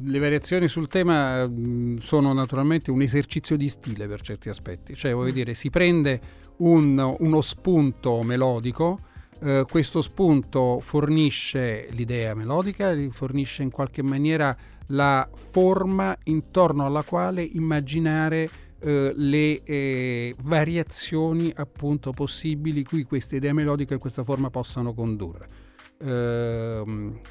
Le 0.03 0.19
variazioni 0.19 0.67
sul 0.67 0.87
tema 0.87 1.47
mm, 1.47 1.97
sono 1.97 2.33
naturalmente 2.33 2.91
un 2.91 3.01
esercizio 3.01 3.57
di 3.57 3.67
stile 3.67 4.07
per 4.07 4.21
certi 4.21 4.49
aspetti, 4.49 4.95
cioè 4.95 5.13
voglio 5.13 5.31
mm. 5.31 5.35
dire 5.35 5.53
si 5.53 5.69
prende 5.69 6.21
un, 6.57 7.15
uno 7.19 7.41
spunto 7.41 8.21
melodico, 8.23 8.99
eh, 9.41 9.65
questo 9.69 10.01
spunto 10.01 10.79
fornisce 10.81 11.87
l'idea 11.91 12.33
melodica, 12.35 12.95
fornisce 13.09 13.63
in 13.63 13.71
qualche 13.71 14.03
maniera 14.03 14.55
la 14.87 15.27
forma 15.33 16.17
intorno 16.23 16.85
alla 16.85 17.03
quale 17.03 17.43
immaginare 17.43 18.49
eh, 18.79 19.13
le 19.15 19.63
eh, 19.63 20.35
variazioni 20.43 21.51
appunto 21.55 22.11
possibili 22.11 22.83
cui 22.83 23.03
questa 23.03 23.35
idea 23.35 23.53
melodica 23.53 23.95
e 23.95 23.97
questa 23.97 24.23
forma 24.23 24.49
possano 24.49 24.93
condurre 24.93 25.58
eh, 26.01 26.83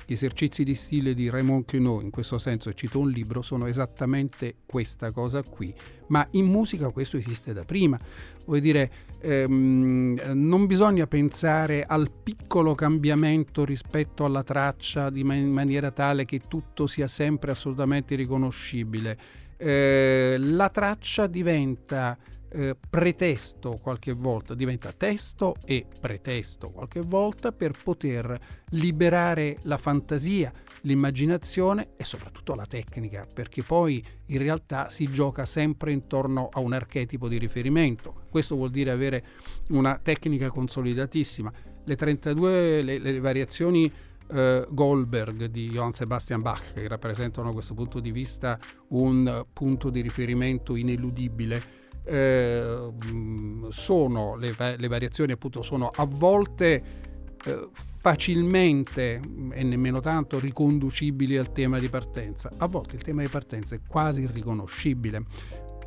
gli 0.07 0.12
esercizi 0.12 0.62
di 0.62 0.74
stile 0.74 1.14
di 1.14 1.31
Raymond 1.31 1.64
Queneau, 1.64 2.00
in 2.00 2.11
questo 2.11 2.38
senso 2.38 2.72
cito 2.72 2.98
un 2.98 3.11
libro, 3.11 3.42
sono 3.42 3.66
esattamente 3.66 4.57
questa 4.66 5.11
cosa 5.11 5.42
qui, 5.42 5.74
ma 6.09 6.26
in 6.33 6.46
musica 6.46 6.90
questo 6.90 7.16
esiste 7.16 7.52
da 7.52 7.64
prima. 7.64 7.98
Vuol 8.44 8.61
dire, 8.61 8.90
ehm, 9.20 10.20
non 10.35 10.66
bisogna 10.66 11.07
pensare 11.07 11.85
al 11.85 12.11
piccolo 12.11 12.74
cambiamento 12.74 13.64
rispetto 13.64 14.24
alla 14.24 14.42
traccia 14.42 15.11
man- 15.11 15.37
in 15.38 15.52
maniera 15.52 15.90
tale 15.90 16.24
che 16.24 16.42
tutto 16.46 16.87
sia 16.87 17.07
sempre 17.07 17.50
assolutamente 17.50 18.14
riconoscibile. 18.14 19.18
Eh, 19.57 20.37
la 20.38 20.68
traccia 20.68 21.26
diventa 21.26 22.16
eh, 22.50 22.76
pretesto 22.88 23.78
qualche 23.82 24.12
volta, 24.12 24.54
diventa 24.54 24.92
testo 24.92 25.56
e 25.64 25.87
pretesto 26.00 26.70
qualche 26.70 27.00
volta 27.00 27.52
per 27.52 27.74
poter 27.82 28.38
liberare 28.70 29.58
la 29.62 29.76
fantasia, 29.76 30.52
l'immaginazione 30.82 31.90
e 31.96 32.04
soprattutto 32.04 32.54
la 32.54 32.66
tecnica, 32.66 33.26
perché 33.30 33.62
poi 33.62 34.04
in 34.26 34.38
realtà 34.38 34.88
si 34.88 35.11
gioca 35.11 35.44
sempre 35.44 35.92
intorno 35.92 36.48
a 36.50 36.61
un 36.61 36.72
archetipo 36.72 37.28
di 37.28 37.38
riferimento. 37.38 38.22
Questo 38.30 38.56
vuol 38.56 38.70
dire 38.70 38.90
avere 38.90 39.24
una 39.68 39.98
tecnica 40.02 40.50
consolidatissima. 40.50 41.52
Le 41.84 41.96
32 41.96 42.82
le, 42.82 42.98
le 42.98 43.20
variazioni 43.20 43.92
Uh, 44.28 44.66
Goldberg 44.68 45.46
di 45.46 45.70
Johann 45.70 45.92
Sebastian 45.92 46.42
Bach, 46.42 46.74
che 46.74 46.87
rappresentano 46.87 47.46
da 47.46 47.54
questo 47.54 47.72
punto 47.72 47.98
di 47.98 48.12
vista 48.12 48.58
un 48.88 49.46
punto 49.54 49.88
di 49.88 50.02
riferimento 50.02 50.76
ineludibile 50.76 51.77
eh, 52.08 52.90
sono 53.68 54.36
le, 54.36 54.54
le, 54.76 54.88
variazioni 54.88 55.32
appunto 55.32 55.62
sono 55.62 55.90
a 55.94 56.06
volte 56.06 56.82
eh, 57.44 57.68
facilmente 57.72 59.20
e 59.52 59.62
nemmeno 59.62 60.00
tanto 60.00 60.38
riconducibili 60.38 61.36
al 61.36 61.52
tema 61.52 61.78
di 61.78 61.88
partenza, 61.88 62.50
a 62.56 62.66
volte 62.66 62.96
il 62.96 63.02
tema 63.02 63.22
di 63.22 63.28
partenza 63.28 63.74
è 63.74 63.80
quasi 63.86 64.22
irriconoscibile, 64.22 65.22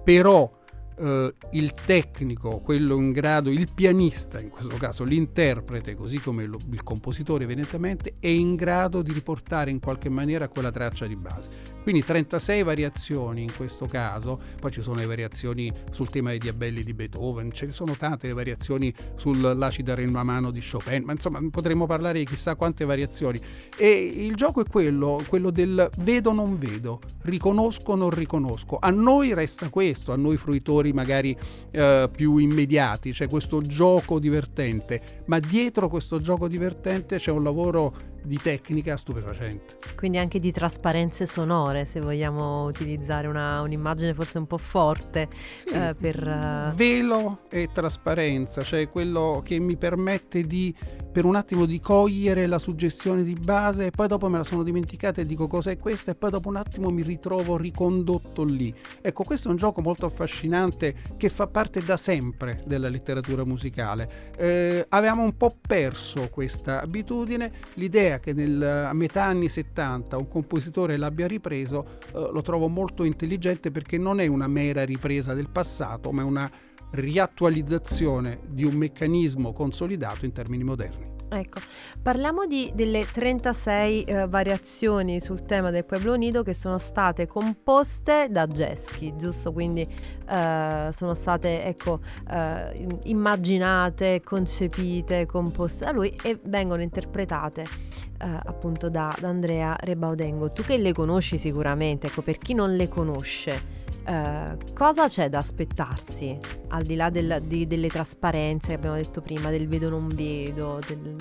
però 0.03 0.59
Uh, 0.93 1.33
il 1.51 1.73
tecnico, 1.73 2.59
quello 2.59 2.95
in 2.97 3.11
grado, 3.11 3.49
il 3.49 3.69
pianista, 3.73 4.39
in 4.39 4.49
questo 4.49 4.75
caso 4.75 5.03
l'interprete, 5.03 5.95
così 5.95 6.19
come 6.19 6.45
lo, 6.45 6.59
il 6.69 6.83
compositore 6.83 7.45
evidentemente, 7.45 8.17
è 8.19 8.27
in 8.27 8.55
grado 8.55 9.01
di 9.01 9.11
riportare 9.11 9.71
in 9.71 9.79
qualche 9.79 10.09
maniera 10.09 10.47
quella 10.47 10.69
traccia 10.69 11.07
di 11.07 11.15
base. 11.15 11.49
Quindi 11.83 12.03
36 12.03 12.63
variazioni 12.63 13.43
in 13.43 13.55
questo 13.55 13.85
caso, 13.85 14.39
poi 14.59 14.71
ci 14.71 14.81
sono 14.81 14.97
le 14.97 15.05
variazioni 15.05 15.71
sul 15.91 16.09
tema 16.09 16.29
dei 16.29 16.39
diabelli 16.39 16.83
di 16.83 16.93
Beethoven, 16.93 17.51
ce 17.51 17.67
ne 17.67 17.71
sono 17.71 17.95
tante 17.95 18.27
le 18.27 18.33
variazioni 18.33 18.93
sull'acida 19.15 19.93
a 19.93 20.23
mano 20.23 20.51
di 20.51 20.61
Chopin, 20.61 21.03
ma 21.03 21.13
insomma 21.13 21.39
potremmo 21.49 21.85
parlare 21.85 22.19
di 22.19 22.25
chissà 22.25 22.55
quante 22.55 22.85
variazioni. 22.85 23.39
E 23.77 23.91
il 23.91 24.35
gioco 24.35 24.61
è 24.61 24.65
quello, 24.69 25.23
quello 25.27 25.49
del 25.49 25.89
vedo 25.97 26.31
non 26.31 26.57
vedo, 26.57 27.01
riconosco 27.23 27.95
non 27.95 28.09
riconosco. 28.09 28.77
A 28.79 28.89
noi 28.89 29.33
resta 29.33 29.69
questo, 29.69 30.11
a 30.11 30.15
noi 30.15 30.37
fruitori 30.37 30.93
magari 30.93 31.35
eh, 31.71 32.09
più 32.15 32.37
immediati, 32.37 33.11
c'è 33.11 33.27
questo 33.27 33.61
gioco 33.61 34.19
divertente, 34.19 35.23
ma 35.25 35.39
dietro 35.39 35.89
questo 35.89 36.19
gioco 36.19 36.47
divertente 36.47 37.17
c'è 37.17 37.31
un 37.31 37.43
lavoro 37.43 38.09
di 38.23 38.39
tecnica 38.41 38.97
stupefacente. 38.97 39.77
Quindi 39.95 40.17
anche 40.17 40.39
di 40.39 40.51
trasparenze 40.51 41.25
sonore, 41.25 41.85
se 41.85 41.99
vogliamo 41.99 42.65
utilizzare 42.65 43.27
una, 43.27 43.61
un'immagine 43.61 44.13
forse 44.13 44.37
un 44.37 44.47
po' 44.47 44.57
forte 44.57 45.27
sì, 45.65 45.69
eh, 45.69 45.95
per... 45.95 46.71
Uh... 46.71 46.75
Velo 46.75 47.41
e 47.49 47.69
trasparenza, 47.71 48.63
cioè 48.63 48.89
quello 48.89 49.41
che 49.43 49.59
mi 49.59 49.77
permette 49.77 50.43
di 50.43 50.73
per 51.11 51.25
un 51.25 51.35
attimo 51.35 51.65
di 51.65 51.79
cogliere 51.79 52.47
la 52.47 52.57
suggestione 52.57 53.23
di 53.23 53.33
base 53.33 53.87
e 53.87 53.91
poi 53.91 54.07
dopo 54.07 54.29
me 54.29 54.37
la 54.37 54.43
sono 54.43 54.63
dimenticata 54.63 55.19
e 55.21 55.25
dico 55.25 55.45
cos'è 55.45 55.77
questa 55.77 56.11
e 56.11 56.15
poi 56.15 56.29
dopo 56.29 56.47
un 56.47 56.55
attimo 56.55 56.89
mi 56.89 57.03
ritrovo 57.03 57.57
ricondotto 57.57 58.43
lì. 58.43 58.73
Ecco, 59.01 59.23
questo 59.23 59.49
è 59.49 59.51
un 59.51 59.57
gioco 59.57 59.81
molto 59.81 60.05
affascinante 60.05 60.95
che 61.17 61.27
fa 61.27 61.47
parte 61.47 61.83
da 61.83 61.97
sempre 61.97 62.63
della 62.65 62.87
letteratura 62.87 63.43
musicale. 63.43 64.31
Eh, 64.37 64.85
avevamo 64.87 65.23
un 65.23 65.35
po' 65.35 65.55
perso 65.59 66.29
questa 66.29 66.81
abitudine, 66.81 67.51
l'idea 67.73 68.10
che 68.19 68.33
nel, 68.33 68.61
a 68.61 68.93
metà 68.93 69.23
anni 69.23 69.49
70 69.49 70.17
un 70.17 70.27
compositore 70.27 70.97
l'abbia 70.97 71.27
ripreso 71.27 71.99
eh, 72.13 72.29
lo 72.31 72.41
trovo 72.41 72.67
molto 72.67 73.03
intelligente 73.03 73.71
perché 73.71 73.97
non 73.97 74.19
è 74.19 74.27
una 74.27 74.47
mera 74.47 74.83
ripresa 74.83 75.33
del 75.33 75.49
passato, 75.49 76.11
ma 76.11 76.21
è 76.21 76.25
una 76.25 76.49
riattualizzazione 76.91 78.41
di 78.47 78.63
un 78.63 78.75
meccanismo 78.75 79.53
consolidato 79.53 80.25
in 80.25 80.31
termini 80.31 80.63
moderni. 80.63 81.11
Ecco, 81.33 81.61
parliamo 82.01 82.45
di, 82.45 82.73
delle 82.75 83.05
36 83.09 84.03
eh, 84.03 84.27
variazioni 84.27 85.21
sul 85.21 85.45
tema 85.45 85.71
del 85.71 85.85
Pueblo 85.85 86.11
Unido 86.11 86.43
che 86.43 86.53
sono 86.53 86.77
state 86.77 87.25
composte 87.25 88.27
da 88.29 88.45
Jeschi, 88.47 89.13
giusto? 89.15 89.53
Quindi 89.53 89.87
eh, 90.27 90.89
sono 90.91 91.13
state 91.13 91.63
ecco, 91.63 92.01
eh, 92.29 92.85
immaginate, 93.03 94.19
concepite, 94.21 95.25
composte 95.25 95.85
da 95.85 95.91
lui 95.91 96.13
e 96.21 96.37
vengono 96.43 96.81
interpretate 96.81 97.90
appunto 98.21 98.89
da, 98.89 99.15
da 99.19 99.27
Andrea 99.27 99.75
Rebaudengo. 99.79 100.51
Tu 100.51 100.63
che 100.63 100.77
le 100.77 100.93
conosci 100.93 101.37
sicuramente, 101.37 102.07
ecco, 102.07 102.21
per 102.21 102.37
chi 102.37 102.53
non 102.53 102.75
le 102.75 102.87
conosce, 102.87 103.79
Uh, 104.03 104.57
cosa 104.73 105.07
c'è 105.07 105.29
da 105.29 105.37
aspettarsi 105.37 106.35
al 106.69 106.81
di 106.81 106.95
là 106.95 107.11
del, 107.11 107.39
di, 107.45 107.67
delle 107.67 107.87
trasparenze 107.87 108.69
che 108.69 108.73
abbiamo 108.73 108.95
detto 108.95 109.21
prima, 109.21 109.51
del 109.51 109.67
vedo 109.67 109.89
non 109.89 110.07
vedo? 110.07 110.79
Del, 110.87 111.15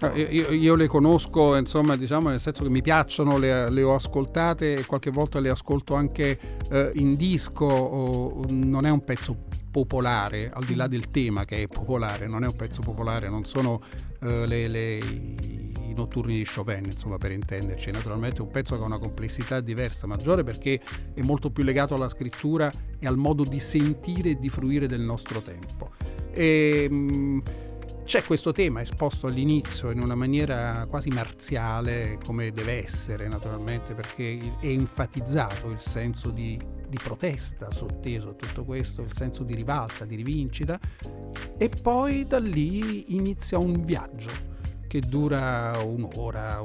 ah, 0.00 0.12
io, 0.16 0.50
io, 0.50 0.74
le 0.74 0.88
conosco, 0.88 1.54
insomma, 1.54 1.94
diciamo 1.94 2.28
nel 2.30 2.40
senso 2.40 2.64
che 2.64 2.68
mi 2.68 2.82
piacciono, 2.82 3.38
le, 3.38 3.70
le 3.70 3.82
ho 3.84 3.94
ascoltate 3.94 4.74
e 4.74 4.86
qualche 4.86 5.12
volta 5.12 5.38
le 5.38 5.50
ascolto 5.50 5.94
anche 5.94 6.36
uh, 6.70 6.90
in 6.94 7.14
disco. 7.14 7.66
O, 7.66 8.44
non 8.48 8.86
è 8.86 8.90
un 8.90 9.04
pezzo 9.04 9.46
popolare, 9.70 10.50
al 10.52 10.64
di 10.64 10.74
là 10.74 10.88
del 10.88 11.10
tema 11.10 11.44
che 11.44 11.62
è 11.62 11.66
popolare, 11.68 12.26
non 12.26 12.42
è 12.42 12.48
un 12.48 12.56
pezzo 12.56 12.80
popolare, 12.82 13.28
non 13.28 13.44
sono 13.44 13.80
uh, 14.22 14.26
le, 14.26 14.66
le, 14.66 14.98
notturni 15.94 16.36
di 16.36 16.44
Chopin, 16.44 16.84
insomma, 16.84 17.18
per 17.18 17.32
intenderci. 17.32 17.90
Naturalmente 17.90 18.38
è 18.38 18.42
un 18.42 18.50
pezzo 18.50 18.76
che 18.76 18.82
ha 18.82 18.86
una 18.86 18.98
complessità 18.98 19.60
diversa, 19.60 20.06
maggiore 20.06 20.44
perché 20.44 20.80
è 21.14 21.20
molto 21.22 21.50
più 21.50 21.62
legato 21.62 21.94
alla 21.94 22.08
scrittura 22.08 22.70
e 22.98 23.06
al 23.06 23.16
modo 23.16 23.44
di 23.44 23.60
sentire 23.60 24.30
e 24.30 24.38
di 24.38 24.48
fruire 24.48 24.86
del 24.86 25.00
nostro 25.00 25.40
tempo. 25.42 25.90
E, 26.32 26.86
ehm, 26.88 26.94
mh, 26.94 27.42
c'è 28.10 28.24
questo 28.24 28.50
tema 28.50 28.80
esposto 28.80 29.28
all'inizio 29.28 29.92
in 29.92 30.00
una 30.00 30.16
maniera 30.16 30.84
quasi 30.90 31.10
marziale, 31.10 32.18
come 32.24 32.50
deve 32.50 32.82
essere 32.82 33.28
naturalmente, 33.28 33.94
perché 33.94 34.36
è 34.58 34.66
enfatizzato 34.66 35.70
il 35.70 35.78
senso 35.78 36.30
di, 36.30 36.58
di 36.88 36.98
protesta 37.00 37.70
sotteso 37.70 38.30
a 38.30 38.32
tutto 38.32 38.64
questo, 38.64 39.02
il 39.02 39.12
senso 39.12 39.44
di 39.44 39.54
rivalsa, 39.54 40.06
di 40.06 40.16
rivincita, 40.16 40.76
e 41.56 41.68
poi 41.68 42.26
da 42.26 42.40
lì 42.40 43.14
inizia 43.14 43.58
un 43.58 43.80
viaggio 43.80 44.32
che 44.90 44.98
dura 44.98 45.78
un'ora 45.84 46.64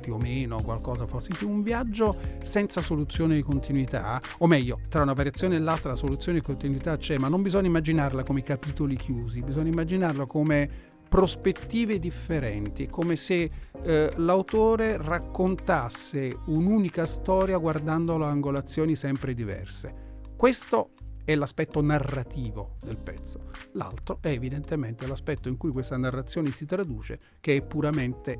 più 0.00 0.14
o 0.14 0.18
meno, 0.18 0.60
qualcosa 0.60 1.06
forse 1.06 1.30
più, 1.38 1.48
un 1.48 1.62
viaggio 1.62 2.16
senza 2.42 2.80
soluzione 2.80 3.36
di 3.36 3.42
continuità, 3.42 4.20
o 4.38 4.48
meglio, 4.48 4.80
tra 4.88 5.02
una 5.02 5.12
variazione 5.12 5.54
e 5.54 5.60
l'altra 5.60 5.90
la 5.90 5.96
soluzione 5.96 6.40
di 6.40 6.44
continuità 6.44 6.96
c'è, 6.96 7.16
ma 7.16 7.28
non 7.28 7.42
bisogna 7.42 7.68
immaginarla 7.68 8.24
come 8.24 8.42
capitoli 8.42 8.96
chiusi, 8.96 9.40
bisogna 9.42 9.68
immaginarla 9.68 10.26
come 10.26 10.68
prospettive 11.08 12.00
differenti, 12.00 12.88
come 12.88 13.14
se 13.14 13.48
eh, 13.84 14.12
l'autore 14.16 14.96
raccontasse 14.96 16.36
un'unica 16.46 17.06
storia 17.06 17.56
guardandolo 17.58 18.24
a 18.24 18.30
angolazioni 18.30 18.96
sempre 18.96 19.32
diverse. 19.32 19.94
Questo 20.36 20.93
è 21.24 21.34
l'aspetto 21.34 21.80
narrativo 21.80 22.76
del 22.84 22.98
pezzo. 22.98 23.50
L'altro 23.72 24.18
è 24.20 24.28
evidentemente 24.28 25.06
l'aspetto 25.06 25.48
in 25.48 25.56
cui 25.56 25.70
questa 25.70 25.96
narrazione 25.96 26.50
si 26.50 26.66
traduce, 26.66 27.18
che 27.40 27.56
è 27.56 27.62
puramente 27.62 28.38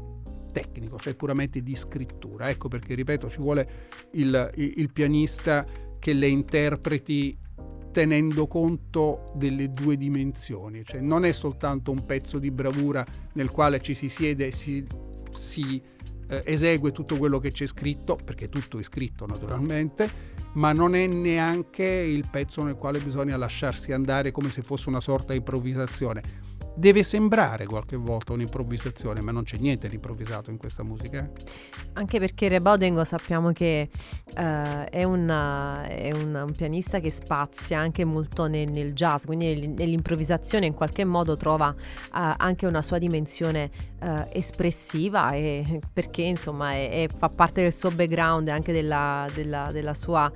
tecnico, 0.53 0.99
cioè 0.99 1.15
puramente 1.15 1.63
di 1.63 1.75
scrittura. 1.75 2.49
Ecco 2.49 2.69
perché, 2.69 2.95
ripeto, 2.95 3.29
ci 3.29 3.41
vuole 3.41 3.69
il, 4.13 4.51
il, 4.55 4.93
pianista 4.93 5.67
che 5.99 6.13
le 6.13 6.29
interpreti 6.29 7.37
tenendo 7.91 8.47
conto 8.47 9.33
delle 9.37 9.71
due 9.71 9.97
dimensioni, 9.97 10.85
cioè 10.85 11.01
non 11.01 11.25
è 11.25 11.33
soltanto 11.33 11.91
un 11.91 12.05
pezzo 12.05 12.39
di 12.39 12.51
bravura 12.51 13.07
nel 13.35 13.51
quale 13.51 13.81
ci 13.81 13.95
si 13.95 14.09
siede 14.09 14.47
e 14.47 14.51
si, 14.51 14.85
si 15.33 15.81
eh, 16.29 16.43
esegue 16.47 16.93
tutto 16.93 17.17
quello 17.17 17.39
che 17.39 17.51
c'è 17.53 17.67
scritto, 17.67 18.19
perché 18.23 18.49
tutto 18.49 18.79
è 18.79 18.83
scritto 18.83 19.27
naturalmente, 19.27 20.09
ma 20.55 20.73
non 20.73 20.95
è 20.95 21.07
neanche 21.07 21.85
il 21.85 22.29
pezzo 22.31 22.63
nel 22.63 22.77
quale 22.77 22.99
bisogna 22.99 23.37
lasciarsi 23.37 23.93
andare 23.93 24.31
come 24.31 24.51
se 24.51 24.63
fosse 24.63 24.89
una 24.89 25.01
sorta 25.01 25.33
di 25.33 25.39
improvvisazione. 25.39 26.44
Deve 26.77 27.05
sembrare 27.05 27.67
qualche 27.67 27.97
volta 27.97 28.33
un'improvvisazione, 28.33 29.21
ma 29.21 29.31
non 29.31 29.45
c'è 29.45 29.57
niente 29.59 29.89
di 29.89 29.95
improvvisato 29.95 30.51
in 30.51 30.57
questa 30.57 30.83
musica. 30.83 31.19
Eh? 31.19 31.31
Anche 31.93 32.19
perché 32.19 32.49
Rebodengo 32.49 33.05
sappiamo 33.05 33.53
che 33.53 33.89
uh, 34.37 34.41
è, 34.91 35.05
una, 35.05 35.87
è 35.87 36.11
una, 36.11 36.43
un 36.43 36.53
pianista 36.53 36.99
che 36.99 37.11
spazia 37.11 37.79
anche 37.79 38.05
molto 38.05 38.49
nel, 38.49 38.69
nel 38.69 38.93
jazz, 38.93 39.25
quindi 39.25 39.69
nell'improvvisazione 39.69 40.67
in 40.67 40.75
qualche 40.75 41.05
modo 41.05 41.37
trova 41.37 41.69
uh, 41.69 41.75
anche 42.11 42.67
una 42.67 42.83
sua 42.83 42.99
dimensione 42.99 43.71
uh, 44.01 44.25
espressiva 44.33 45.31
e 45.31 45.79
perché 45.93 46.23
insomma 46.23 46.73
è, 46.73 47.05
è, 47.05 47.09
fa 47.17 47.29
parte 47.29 47.63
del 47.63 47.73
suo 47.73 47.93
background 47.93 48.49
e 48.49 48.51
anche 48.51 48.73
della, 48.73 49.29
della, 49.33 49.71
della 49.71 49.95
sua, 49.95 50.31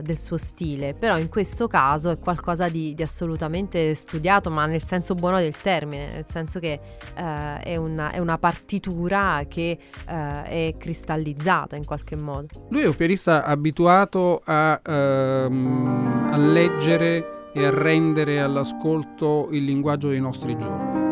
del 0.00 0.18
suo 0.18 0.38
stile. 0.38 0.94
Però 0.94 1.18
in 1.18 1.28
questo 1.28 1.66
caso 1.66 2.08
è 2.08 2.18
qualcosa 2.18 2.70
di, 2.70 2.94
di 2.94 3.02
assolutamente 3.02 3.94
studiato, 3.94 4.50
ma 4.50 4.64
nel 4.64 4.82
senso 4.82 5.14
buono 5.14 5.38
del 5.40 5.54
termine, 5.60 6.10
nel 6.10 6.26
senso 6.30 6.58
che 6.58 6.80
uh, 7.16 7.60
è, 7.62 7.76
una, 7.76 8.10
è, 8.10 8.18
una, 8.18 8.38
partitura 8.38 9.44
che 9.48 9.78
uh, 10.08 10.42
è 10.44 10.74
cristallizzata 10.78 11.76
in 11.76 11.84
qualche 11.84 12.16
modo. 12.16 12.66
Lui 12.70 12.82
è 12.82 12.86
un 12.86 12.96
pianista 12.96 13.44
abituato 13.44 14.40
a, 14.44 14.80
um, 14.86 16.28
a 16.30 16.36
leggere 16.36 17.50
e 17.52 17.64
a 17.64 17.70
rendere 17.70 18.40
all'ascolto 18.40 19.48
il 19.50 19.64
linguaggio 19.64 20.08
dei 20.08 20.20
nostri 20.20 20.56
giorni. 20.56 21.07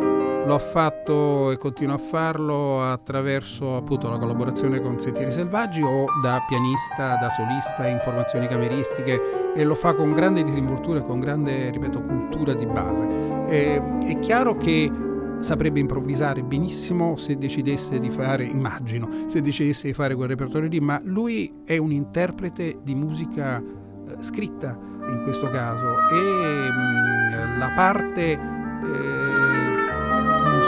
Lo 0.46 0.54
ha 0.54 0.60
fatto 0.60 1.50
e 1.50 1.58
continua 1.58 1.96
a 1.96 1.98
farlo 1.98 2.80
attraverso 2.80 3.74
appunto 3.74 4.08
la 4.08 4.16
collaborazione 4.16 4.80
con 4.80 5.00
Sentieri 5.00 5.32
Selvaggi 5.32 5.82
o 5.82 6.04
da 6.22 6.40
pianista, 6.46 7.16
da 7.20 7.28
solista 7.30 7.88
in 7.88 7.98
formazioni 7.98 8.46
cameristiche 8.46 9.52
e 9.56 9.64
lo 9.64 9.74
fa 9.74 9.94
con 9.94 10.12
grande 10.12 10.44
disinvoltura 10.44 11.00
e 11.00 11.04
con 11.04 11.18
grande, 11.18 11.70
ripeto, 11.70 12.00
cultura 12.00 12.54
di 12.54 12.64
base. 12.64 13.04
E, 13.48 13.82
è 14.06 14.18
chiaro 14.20 14.56
che 14.56 14.88
saprebbe 15.40 15.80
improvvisare 15.80 16.44
benissimo 16.44 17.16
se 17.16 17.36
decidesse 17.36 17.98
di 17.98 18.10
fare, 18.12 18.44
immagino, 18.44 19.08
se 19.26 19.40
decidesse 19.40 19.88
di 19.88 19.94
fare 19.94 20.14
quel 20.14 20.28
repertorio 20.28 20.68
lì, 20.68 20.78
ma 20.78 21.00
lui 21.02 21.52
è 21.64 21.76
un 21.76 21.90
interprete 21.90 22.78
di 22.84 22.94
musica 22.94 23.58
eh, 23.58 24.16
scritta 24.20 24.78
in 25.08 25.22
questo 25.24 25.48
caso 25.50 26.08
e 26.12 26.70
mh, 26.70 27.54
mm, 27.54 27.58
la 27.58 27.72
parte 27.74 28.30
eh, 28.30 29.55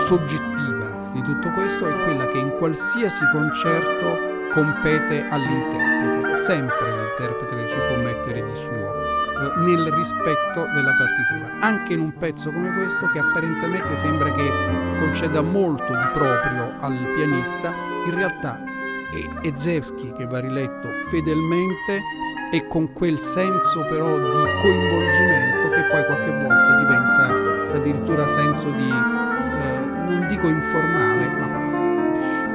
soggettiva 0.07 1.11
di 1.13 1.23
tutto 1.23 1.51
questo 1.51 1.89
è 1.89 2.05
quella 2.05 2.27
che 2.29 2.39
in 2.39 2.51
qualsiasi 2.59 3.25
concerto 3.33 4.37
compete 4.53 5.27
all'interprete. 5.29 6.37
Sempre 6.37 6.91
l'interprete 6.91 7.69
ci 7.69 7.77
può 7.77 7.97
mettere 7.97 8.45
di 8.45 8.55
suo 8.55 8.73
eh, 8.73 9.61
nel 9.61 9.93
rispetto 9.93 10.67
della 10.75 10.95
partitura. 10.95 11.59
Anche 11.61 11.95
in 11.95 12.01
un 12.01 12.13
pezzo 12.15 12.53
come 12.53 12.73
questo 12.75 13.07
che 13.09 13.19
apparentemente 13.19 13.97
sembra 13.97 14.31
che 14.33 14.51
conceda 14.99 15.43
molto 15.43 15.93
di 15.93 16.07
proprio 16.13 16.73
al 16.81 16.97
pianista, 17.15 17.73
in 18.07 18.15
realtà 18.15 18.61
è 19.13 19.47
Ezevsky 19.47 20.13
che 20.13 20.27
va 20.27 20.41
riletto 20.41 20.89
fedelmente 21.11 22.01
e 22.53 22.67
con 22.67 22.93
quel 22.93 23.19
senso 23.19 23.81
però 23.89 24.19
di 24.19 24.61
coinvolgimento 24.61 25.69
che 25.71 25.83
poi 25.91 26.05
qualche 26.05 26.31
volta 26.31 26.79
diventa 26.79 27.75
addirittura 27.75 28.27
senso 28.29 28.71
di 28.71 29.18
dico 30.29 30.47
informale, 30.47 31.29
ma 31.29 31.47
quasi. 31.49 31.89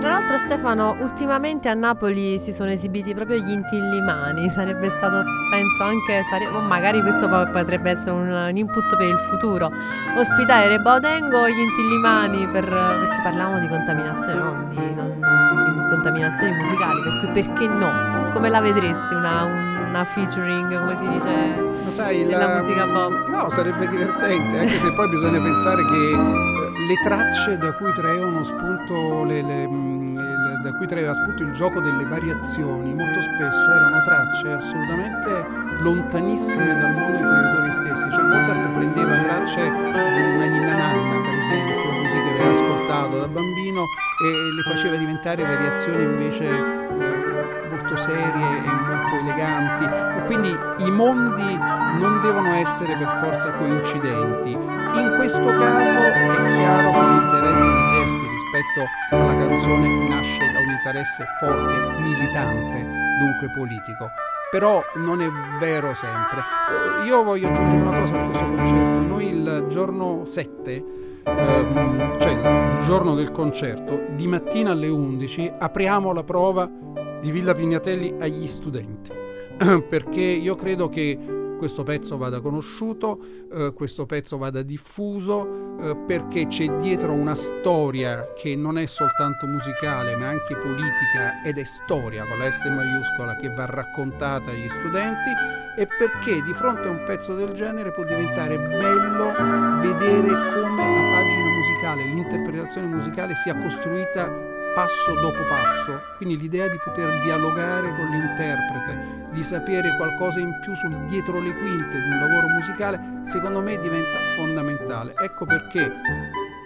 Tra 0.04 0.12
l'altro 0.12 0.38
Stefano, 0.38 0.98
ultimamente 1.00 1.70
a 1.70 1.74
Napoli 1.74 2.38
si 2.38 2.52
sono 2.52 2.70
esibiti 2.70 3.14
proprio 3.14 3.38
gli 3.38 3.52
intillimani, 3.52 4.50
sarebbe 4.50 4.90
stato, 4.90 5.24
penso 5.50 5.84
anche, 5.84 6.24
sare- 6.30 6.50
magari 6.68 7.02
questo 7.02 7.30
potrebbe 7.30 7.92
essere 7.92 8.12
un, 8.12 8.28
un, 8.30 8.58
input 8.58 8.98
per 8.98 9.08
il 9.08 9.18
futuro, 9.30 9.72
ospitare 10.18 10.68
Rebaudengo 10.68 11.48
gli 11.48 11.58
intillimani 11.58 12.46
per, 12.48 12.66
perché 12.66 13.20
parlavamo 13.24 13.60
di 13.60 13.68
contaminazione, 13.70 14.40
no? 14.42 14.66
di, 14.68 14.94
non, 14.94 15.20
di 15.20 15.90
contaminazioni 15.90 16.52
musicali, 16.52 17.02
per 17.02 17.20
cui 17.20 17.42
perché 17.42 17.68
no? 17.68 18.32
Come 18.34 18.50
la 18.50 18.60
vedresti 18.60 19.14
una, 19.14 19.46
una 19.88 20.04
featuring, 20.04 20.80
come 20.80 20.98
si 20.98 21.08
dice, 21.08 21.30
Ma 21.82 21.90
sai, 21.90 22.26
nella 22.26 22.46
la, 22.48 22.60
musica 22.60 22.86
pop? 22.86 23.28
No, 23.30 23.50
sarebbe 23.50 23.88
divertente, 23.88 24.60
anche 24.60 24.80
se 24.80 24.92
poi 24.92 25.08
bisogna 25.08 25.40
pensare 25.42 25.82
che 25.86 26.53
le 26.88 26.96
tracce 27.04 27.58
da 27.58 27.72
cui 27.74 27.93
traevano 27.93 28.43
spunto 28.43 29.24
le, 29.24 29.41
le, 29.41 29.67
mm, 29.67 30.17
le, 30.17 30.60
da 30.62 30.74
cui 30.74 30.88
traeva 30.88 31.13
spunto 31.13 31.43
il 31.43 31.52
gioco 31.52 31.80
delle 31.80 32.04
variazioni 32.06 32.93
molto 32.93 33.22
spesso 33.22 33.72
erano 33.72 34.02
tracce 34.04 34.52
assolutamente 34.52 35.46
lontanissime 35.80 36.76
dal 36.76 36.93
mondo 36.93 37.17
di 37.17 37.24
quegli 37.24 37.46
autori 37.46 37.72
stessi. 37.72 38.12
Cioè 38.12 38.24
Mozart 38.24 38.67
prendeva 38.69 39.17
tracce 39.19 39.63
di 39.63 40.22
una 40.36 40.46
ninna 40.46 40.76
nanna 40.76 41.22
per 41.22 41.34
esempio 41.34 41.82
così 41.82 42.22
che 42.22 42.30
aveva 42.30 42.52
ascoltato 42.52 43.19
da 43.19 43.28
bambino 43.28 43.82
e 43.82 44.54
le 44.54 44.62
faceva 44.74 44.96
diventare 44.98 45.43
variazioni 45.43 46.04
invece 46.04 46.83
molto 47.94 47.98
serie 47.98 48.58
e 48.58 48.74
molto 48.88 49.16
eleganti 49.16 49.84
e 49.84 50.26
quindi 50.26 50.50
i 50.50 50.92
mondi 50.92 51.58
non 52.00 52.20
devono 52.22 52.54
essere 52.54 52.96
per 52.98 53.08
forza 53.20 53.52
coincidenti. 53.52 54.52
In 54.52 55.14
questo 55.16 55.44
caso 55.44 56.00
è 56.00 56.50
chiaro 56.56 56.92
che 56.92 57.00
l'interesse 57.00 57.66
di 57.66 57.90
Zevsky 57.90 58.28
rispetto 58.28 59.16
alla 59.16 59.36
canzone 59.36 60.10
nasce 60.10 60.52
da 60.52 60.60
un 60.60 60.70
interesse 60.72 61.26
forte, 61.40 62.02
militante, 62.02 62.86
dunque 63.20 63.52
politico. 63.54 64.10
Però 64.52 64.84
non 64.96 65.22
è 65.22 65.30
vero 65.60 65.94
sempre. 65.96 66.44
Eh, 67.02 67.08
io 67.08 67.24
voglio 67.24 67.50
aggiungere 67.50 67.82
una 67.82 68.00
cosa 68.00 68.20
a 68.20 68.26
questo 68.26 68.46
concerto. 68.46 69.08
Noi 69.08 69.28
il 69.28 69.66
giorno 69.68 70.26
7 70.26 70.84
ehm, 71.24 72.20
cioè 72.20 72.32
il 72.32 72.78
giorno 72.82 73.16
del 73.16 73.32
concerto, 73.32 74.00
di 74.16 74.28
mattina 74.28 74.72
alle 74.72 74.90
11 74.90 75.54
apriamo 75.58 76.14
la 76.14 76.24
prova 76.24 76.70
di 77.24 77.32
Villa 77.32 77.54
Pignatelli 77.54 78.16
agli 78.20 78.50
studenti, 78.50 79.14
perché 79.88 80.20
io 80.20 80.56
credo 80.56 80.90
che 80.90 81.18
questo 81.58 81.84
pezzo 81.84 82.18
vada 82.18 82.42
conosciuto, 82.42 83.18
eh, 83.50 83.72
questo 83.74 84.06
pezzo 84.06 84.38
vada 84.38 84.62
diffuso, 84.62 85.78
eh, 85.80 85.96
perché 86.06 86.48
c'è 86.48 86.66
dietro 86.76 87.14
una 87.14 87.36
storia 87.36 88.34
che 88.36 88.58
non 88.58 88.78
è 88.78 88.86
soltanto 88.86 89.48
musicale, 89.48 90.18
ma 90.18 90.28
anche 90.28 90.58
politica 90.58 91.42
ed 91.46 91.58
è 91.58 91.64
storia 91.64 92.26
con 92.26 92.38
la 92.40 92.52
S 92.52 92.66
maiuscola 92.66 93.38
che 93.38 93.48
va 93.54 93.68
raccontata 93.68 94.52
agli 94.52 94.68
studenti 94.68 95.30
e 95.78 95.88
perché 95.88 96.42
di 96.44 96.54
fronte 96.54 96.90
a 96.90 96.92
un 96.92 97.04
pezzo 97.06 97.34
del 97.36 97.54
genere 97.54 97.94
può 97.94 98.04
diventare 98.04 98.60
bello 98.60 99.32
vedere 99.80 100.28
come 100.28 100.86
la 100.86 101.02
pagina 101.14 101.48
musicale, 101.56 102.04
l'interpretazione 102.04 102.88
musicale 102.88 103.34
sia 103.36 103.56
costruita 103.56 104.62
passo 104.74 105.14
dopo 105.14 105.44
passo, 105.48 106.02
quindi 106.18 106.38
l'idea 106.38 106.68
di 106.68 106.78
poter 106.84 107.22
dialogare 107.22 107.90
con 107.96 108.06
l'interprete, 108.08 109.28
di 109.32 109.44
sapere 109.44 109.96
qualcosa 109.98 110.40
in 110.40 110.58
più 110.62 110.74
sul 110.76 110.96
dietro 111.06 111.40
le 111.40 111.54
quinte 111.54 112.02
di 112.02 112.10
un 112.10 112.20
lavoro 112.20 112.48
musicale, 112.48 113.00
secondo 113.24 113.62
me 113.62 113.78
diventa 113.78 114.20
fondamentale. 114.36 115.14
Ecco 115.18 115.46
perché, 115.46 115.92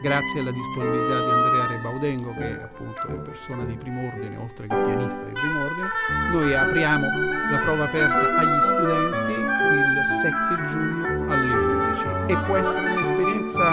grazie 0.02 0.40
alla 0.40 0.52
disponibilità 0.52 1.20
di 1.20 1.30
Andrea 1.30 1.68
Rebaudengo, 1.68 2.34
che 2.34 2.62
appunto 2.62 3.08
è 3.08 3.14
persona 3.14 3.64
di 3.66 3.76
primo 3.76 4.08
ordine, 4.08 4.38
oltre 4.38 4.68
che 4.68 4.76
pianista 4.76 5.26
di 5.26 5.34
primo 5.34 5.64
ordine, 5.66 5.90
noi 6.32 6.56
apriamo 6.56 7.08
la 7.52 7.58
prova 7.60 7.84
aperta 7.84 8.38
agli 8.38 8.62
studenti 8.62 9.32
il 9.32 10.04
7 10.04 10.66
giugno 10.68 11.32
alle 11.32 11.54
11 11.54 12.32
e 12.32 12.38
può 12.46 12.56
essere 12.56 12.92
un'esperienza 12.92 13.72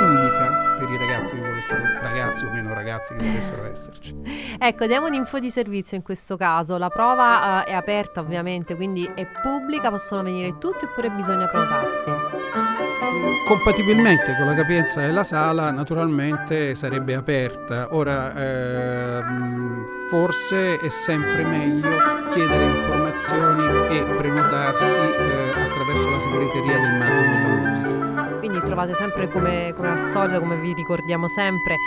unica 0.00 0.65
per 0.78 0.88
i 0.90 0.96
ragazzi 0.96 1.34
che 1.34 1.40
volessero, 1.40 1.82
ragazzi 2.00 2.44
o 2.44 2.50
meno 2.50 2.74
ragazzi 2.74 3.14
che 3.14 3.24
volessero 3.24 3.64
esserci. 3.70 4.14
Ecco, 4.58 4.86
diamo 4.86 5.06
un'info 5.06 5.38
di 5.38 5.50
servizio 5.50 5.96
in 5.96 6.02
questo 6.02 6.36
caso. 6.36 6.76
La 6.78 6.88
prova 6.88 7.62
uh, 7.64 7.68
è 7.68 7.72
aperta 7.72 8.20
ovviamente, 8.20 8.76
quindi 8.76 9.10
è 9.14 9.26
pubblica, 9.26 9.90
possono 9.90 10.22
venire 10.22 10.58
tutti 10.58 10.84
oppure 10.84 11.10
bisogna 11.10 11.46
prenotarsi? 11.46 12.44
Compatibilmente 13.46 14.34
con 14.36 14.46
la 14.46 14.54
capienza 14.54 15.00
della 15.00 15.22
sala, 15.22 15.70
naturalmente 15.70 16.74
sarebbe 16.74 17.14
aperta. 17.14 17.88
Ora, 17.94 18.34
ehm, 18.34 19.86
forse 20.10 20.78
è 20.78 20.88
sempre 20.88 21.44
meglio 21.44 22.28
chiedere 22.30 22.64
informazioni 22.64 23.96
e 23.96 24.02
prenotarsi 24.02 24.98
eh, 24.98 25.50
attraverso 25.50 26.10
la 26.10 26.18
segreteria 26.18 26.78
del 26.80 26.92
Maggio 26.98 27.20
della 27.20 27.48
Musica 27.48 28.05
trovate 28.66 28.94
sempre 28.94 29.30
come, 29.30 29.72
come, 29.74 29.88
al 29.88 30.10
solito, 30.10 30.38
come 30.40 30.58
vi 30.58 30.74
ricordiamo 30.74 31.28
sempre, 31.28 31.72
eh, 31.74 31.78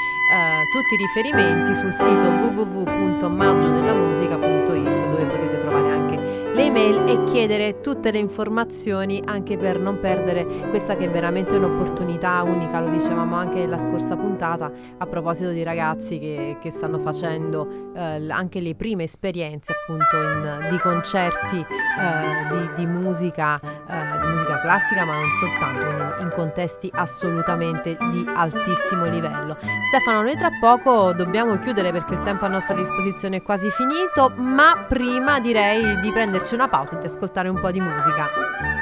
tutti 0.71 0.95
i 0.95 0.97
riferimenti 0.97 1.75
sul 1.75 1.93
sito 1.93 2.09
www.maggiodellamusica.it 2.09 5.09
dove 5.09 5.25
potete 5.25 5.59
trovare 5.59 5.91
anche 5.91 6.17
le 6.53 6.65
email 6.65 7.07
e 7.07 7.23
chiedere 7.25 7.79
tutte 7.79 8.11
le 8.11 8.17
informazioni 8.17 9.21
anche 9.23 9.55
per 9.57 9.79
non 9.79 9.99
perdere 9.99 10.43
questa 10.69 10.97
che 10.97 11.05
è 11.05 11.09
veramente 11.09 11.55
un'opportunità 11.55 12.41
unica, 12.43 12.81
lo 12.81 12.89
dicevamo 12.89 13.35
anche 13.35 13.59
nella 13.59 13.77
scorsa 13.77 14.17
puntata 14.17 14.69
a 14.97 15.05
proposito 15.05 15.51
di 15.51 15.63
ragazzi 15.63 16.19
che, 16.19 16.57
che 16.59 16.71
stanno 16.71 16.99
facendo 16.99 17.93
eh, 17.95 18.29
anche 18.29 18.59
le 18.59 18.75
prime 18.75 19.03
esperienze 19.03 19.71
appunto 19.73 20.17
in, 20.17 20.67
di 20.69 20.77
concerti 20.79 21.59
eh, 21.59 22.47
di, 22.49 22.69
di, 22.75 22.85
musica, 22.85 23.57
eh, 23.59 24.19
di 24.19 24.27
musica 24.27 24.59
classica 24.59 25.05
ma 25.05 25.13
non 25.13 25.31
soltanto, 25.31 25.85
in, 25.85 26.08
in 26.19 26.29
contesti 26.33 26.89
assolutamente 26.93 27.97
di 28.11 28.25
altissimo 28.33 29.05
livello. 29.05 29.57
Stefano, 29.87 30.21
noi 30.21 30.35
tra 30.37 30.49
poco 30.59 31.13
dobbiamo 31.13 31.57
chiudere 31.57 31.91
perché 31.91 32.13
il 32.13 32.21
tempo 32.21 32.45
a 32.45 32.49
nostra 32.49 32.75
disposizione 32.75 33.37
è 33.37 33.41
quasi 33.41 33.69
finito, 33.71 34.31
ma 34.35 34.85
prima 34.87 35.39
direi 35.39 35.99
di 35.99 36.11
prenderci 36.11 36.53
una 36.53 36.67
pausa 36.67 36.97
e 36.97 36.99
di 36.99 37.05
ascoltare 37.05 37.49
un 37.49 37.59
po' 37.59 37.71
di 37.71 37.79
musica. 37.79 38.78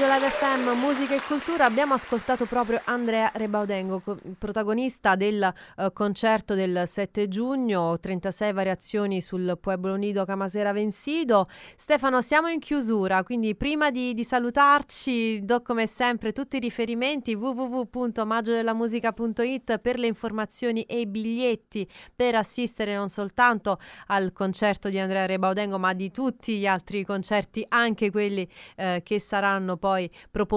Audio 0.00 0.14
Live 0.16 0.39
FM, 0.60 0.78
musica 0.78 1.14
e 1.14 1.20
cultura, 1.26 1.64
abbiamo 1.64 1.94
ascoltato 1.94 2.44
proprio 2.44 2.82
Andrea 2.84 3.32
Rebaudengo, 3.34 4.02
protagonista 4.38 5.16
del 5.16 5.52
eh, 5.76 5.90
concerto 5.92 6.54
del 6.54 6.84
7 6.86 7.26
giugno, 7.28 7.98
36 7.98 8.52
variazioni 8.52 9.22
sul 9.22 9.58
Pueblo 9.60 9.94
Unido 9.94 10.24
Camasera 10.24 10.72
Vencido. 10.72 11.48
Stefano, 11.76 12.20
siamo 12.20 12.48
in 12.48 12.58
chiusura, 12.58 13.22
quindi 13.22 13.54
prima 13.56 13.90
di, 13.90 14.14
di 14.14 14.24
salutarci 14.24 15.44
do 15.44 15.62
come 15.62 15.86
sempre 15.86 16.32
tutti 16.32 16.56
i 16.56 16.60
riferimenti 16.60 17.34
www.magiodellamusica.it 17.34 19.78
per 19.78 19.98
le 19.98 20.06
informazioni 20.06 20.82
e 20.82 21.00
i 21.00 21.06
biglietti 21.06 21.88
per 22.14 22.34
assistere 22.34 22.94
non 22.94 23.08
soltanto 23.08 23.78
al 24.08 24.32
concerto 24.32 24.88
di 24.88 24.98
Andrea 24.98 25.26
Rebaudengo 25.26 25.78
ma 25.78 25.92
di 25.94 26.10
tutti 26.10 26.58
gli 26.58 26.66
altri 26.66 27.04
concerti, 27.04 27.64
anche 27.68 28.10
quelli 28.10 28.48
eh, 28.76 29.00
che 29.02 29.20
saranno 29.20 29.76
poi 29.76 30.10
proposti 30.30 30.48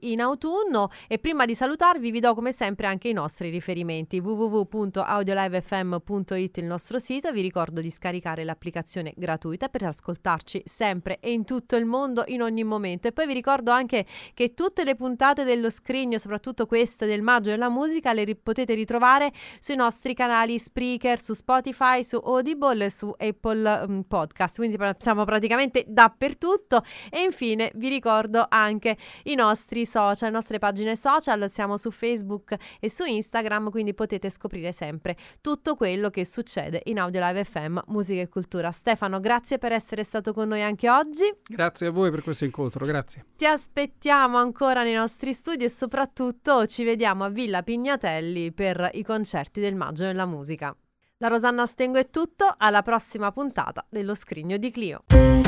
in 0.00 0.20
autunno 0.20 0.90
e 1.06 1.18
prima 1.18 1.46
di 1.46 1.54
salutarvi 1.54 2.10
vi 2.10 2.20
do 2.20 2.34
come 2.34 2.52
sempre 2.52 2.86
anche 2.86 3.08
i 3.08 3.14
nostri 3.14 3.48
riferimenti. 3.48 4.18
www.audiolivefm.it 4.18 6.58
il 6.58 6.66
nostro 6.66 6.98
sito 6.98 7.32
vi 7.32 7.40
ricordo 7.40 7.80
di 7.80 7.88
scaricare 7.88 8.44
l'applicazione 8.44 9.14
gratuita 9.16 9.70
per 9.70 9.84
ascoltarci 9.84 10.64
sempre 10.66 11.18
e 11.20 11.32
in 11.32 11.46
tutto 11.46 11.76
il 11.76 11.86
mondo 11.86 12.24
in 12.26 12.42
ogni 12.42 12.62
momento. 12.62 13.08
E 13.08 13.12
poi 13.12 13.26
vi 13.26 13.32
ricordo 13.32 13.70
anche 13.70 14.04
che 14.34 14.52
tutte 14.52 14.84
le 14.84 14.96
puntate 14.96 15.44
dello 15.44 15.70
scrigno 15.70 16.18
soprattutto 16.18 16.66
queste 16.66 17.06
del 17.06 17.22
maggio 17.22 17.48
della 17.48 17.70
musica 17.70 18.12
le 18.12 18.24
ri- 18.24 18.36
potete 18.36 18.74
ritrovare 18.74 19.32
sui 19.60 19.76
nostri 19.76 20.12
canali 20.12 20.58
Spreaker 20.58 21.18
su 21.18 21.32
Spotify 21.32 22.04
su 22.04 22.20
Audible 22.22 22.84
e 22.84 22.90
su 22.90 23.10
Apple 23.16 23.84
um, 23.86 24.02
Podcast. 24.02 24.56
Quindi 24.56 24.76
siamo 24.98 25.24
praticamente 25.24 25.86
dappertutto. 25.88 26.84
E 27.08 27.22
infine 27.22 27.72
vi 27.76 27.88
ricordo 27.88 28.44
anche 28.46 28.98
i 29.24 29.36
nostri 29.38 29.86
social, 29.86 30.28
le 30.28 30.34
nostre 30.34 30.58
pagine 30.58 30.96
social, 30.96 31.50
siamo 31.50 31.76
su 31.76 31.90
Facebook 31.90 32.56
e 32.80 32.90
su 32.90 33.04
Instagram, 33.04 33.70
quindi 33.70 33.94
potete 33.94 34.28
scoprire 34.30 34.72
sempre 34.72 35.16
tutto 35.40 35.76
quello 35.76 36.10
che 36.10 36.24
succede 36.24 36.82
in 36.86 36.98
Audio 36.98 37.24
Live 37.24 37.44
FM, 37.44 37.78
Musica 37.86 38.20
e 38.20 38.28
Cultura. 38.28 38.70
Stefano, 38.72 39.20
grazie 39.20 39.58
per 39.58 39.72
essere 39.72 40.02
stato 40.02 40.32
con 40.32 40.48
noi 40.48 40.62
anche 40.62 40.90
oggi. 40.90 41.32
Grazie 41.46 41.86
a 41.86 41.90
voi 41.90 42.10
per 42.10 42.22
questo 42.22 42.44
incontro, 42.44 42.84
grazie. 42.84 43.26
Ti 43.36 43.46
aspettiamo 43.46 44.38
ancora 44.38 44.82
nei 44.82 44.94
nostri 44.94 45.32
studi 45.32 45.64
e 45.64 45.70
soprattutto 45.70 46.66
ci 46.66 46.82
vediamo 46.82 47.24
a 47.24 47.28
Villa 47.28 47.62
Pignatelli 47.62 48.52
per 48.52 48.90
i 48.94 49.04
concerti 49.04 49.60
del 49.60 49.76
Maggio 49.76 50.02
della 50.02 50.26
Musica. 50.26 50.76
Da 51.16 51.28
Rosanna 51.28 51.66
Stengo 51.66 51.98
è 51.98 52.10
tutto, 52.10 52.52
alla 52.56 52.82
prossima 52.82 53.32
puntata 53.32 53.84
dello 53.88 54.14
Scrigno 54.14 54.56
di 54.56 54.70
Clio. 54.70 55.47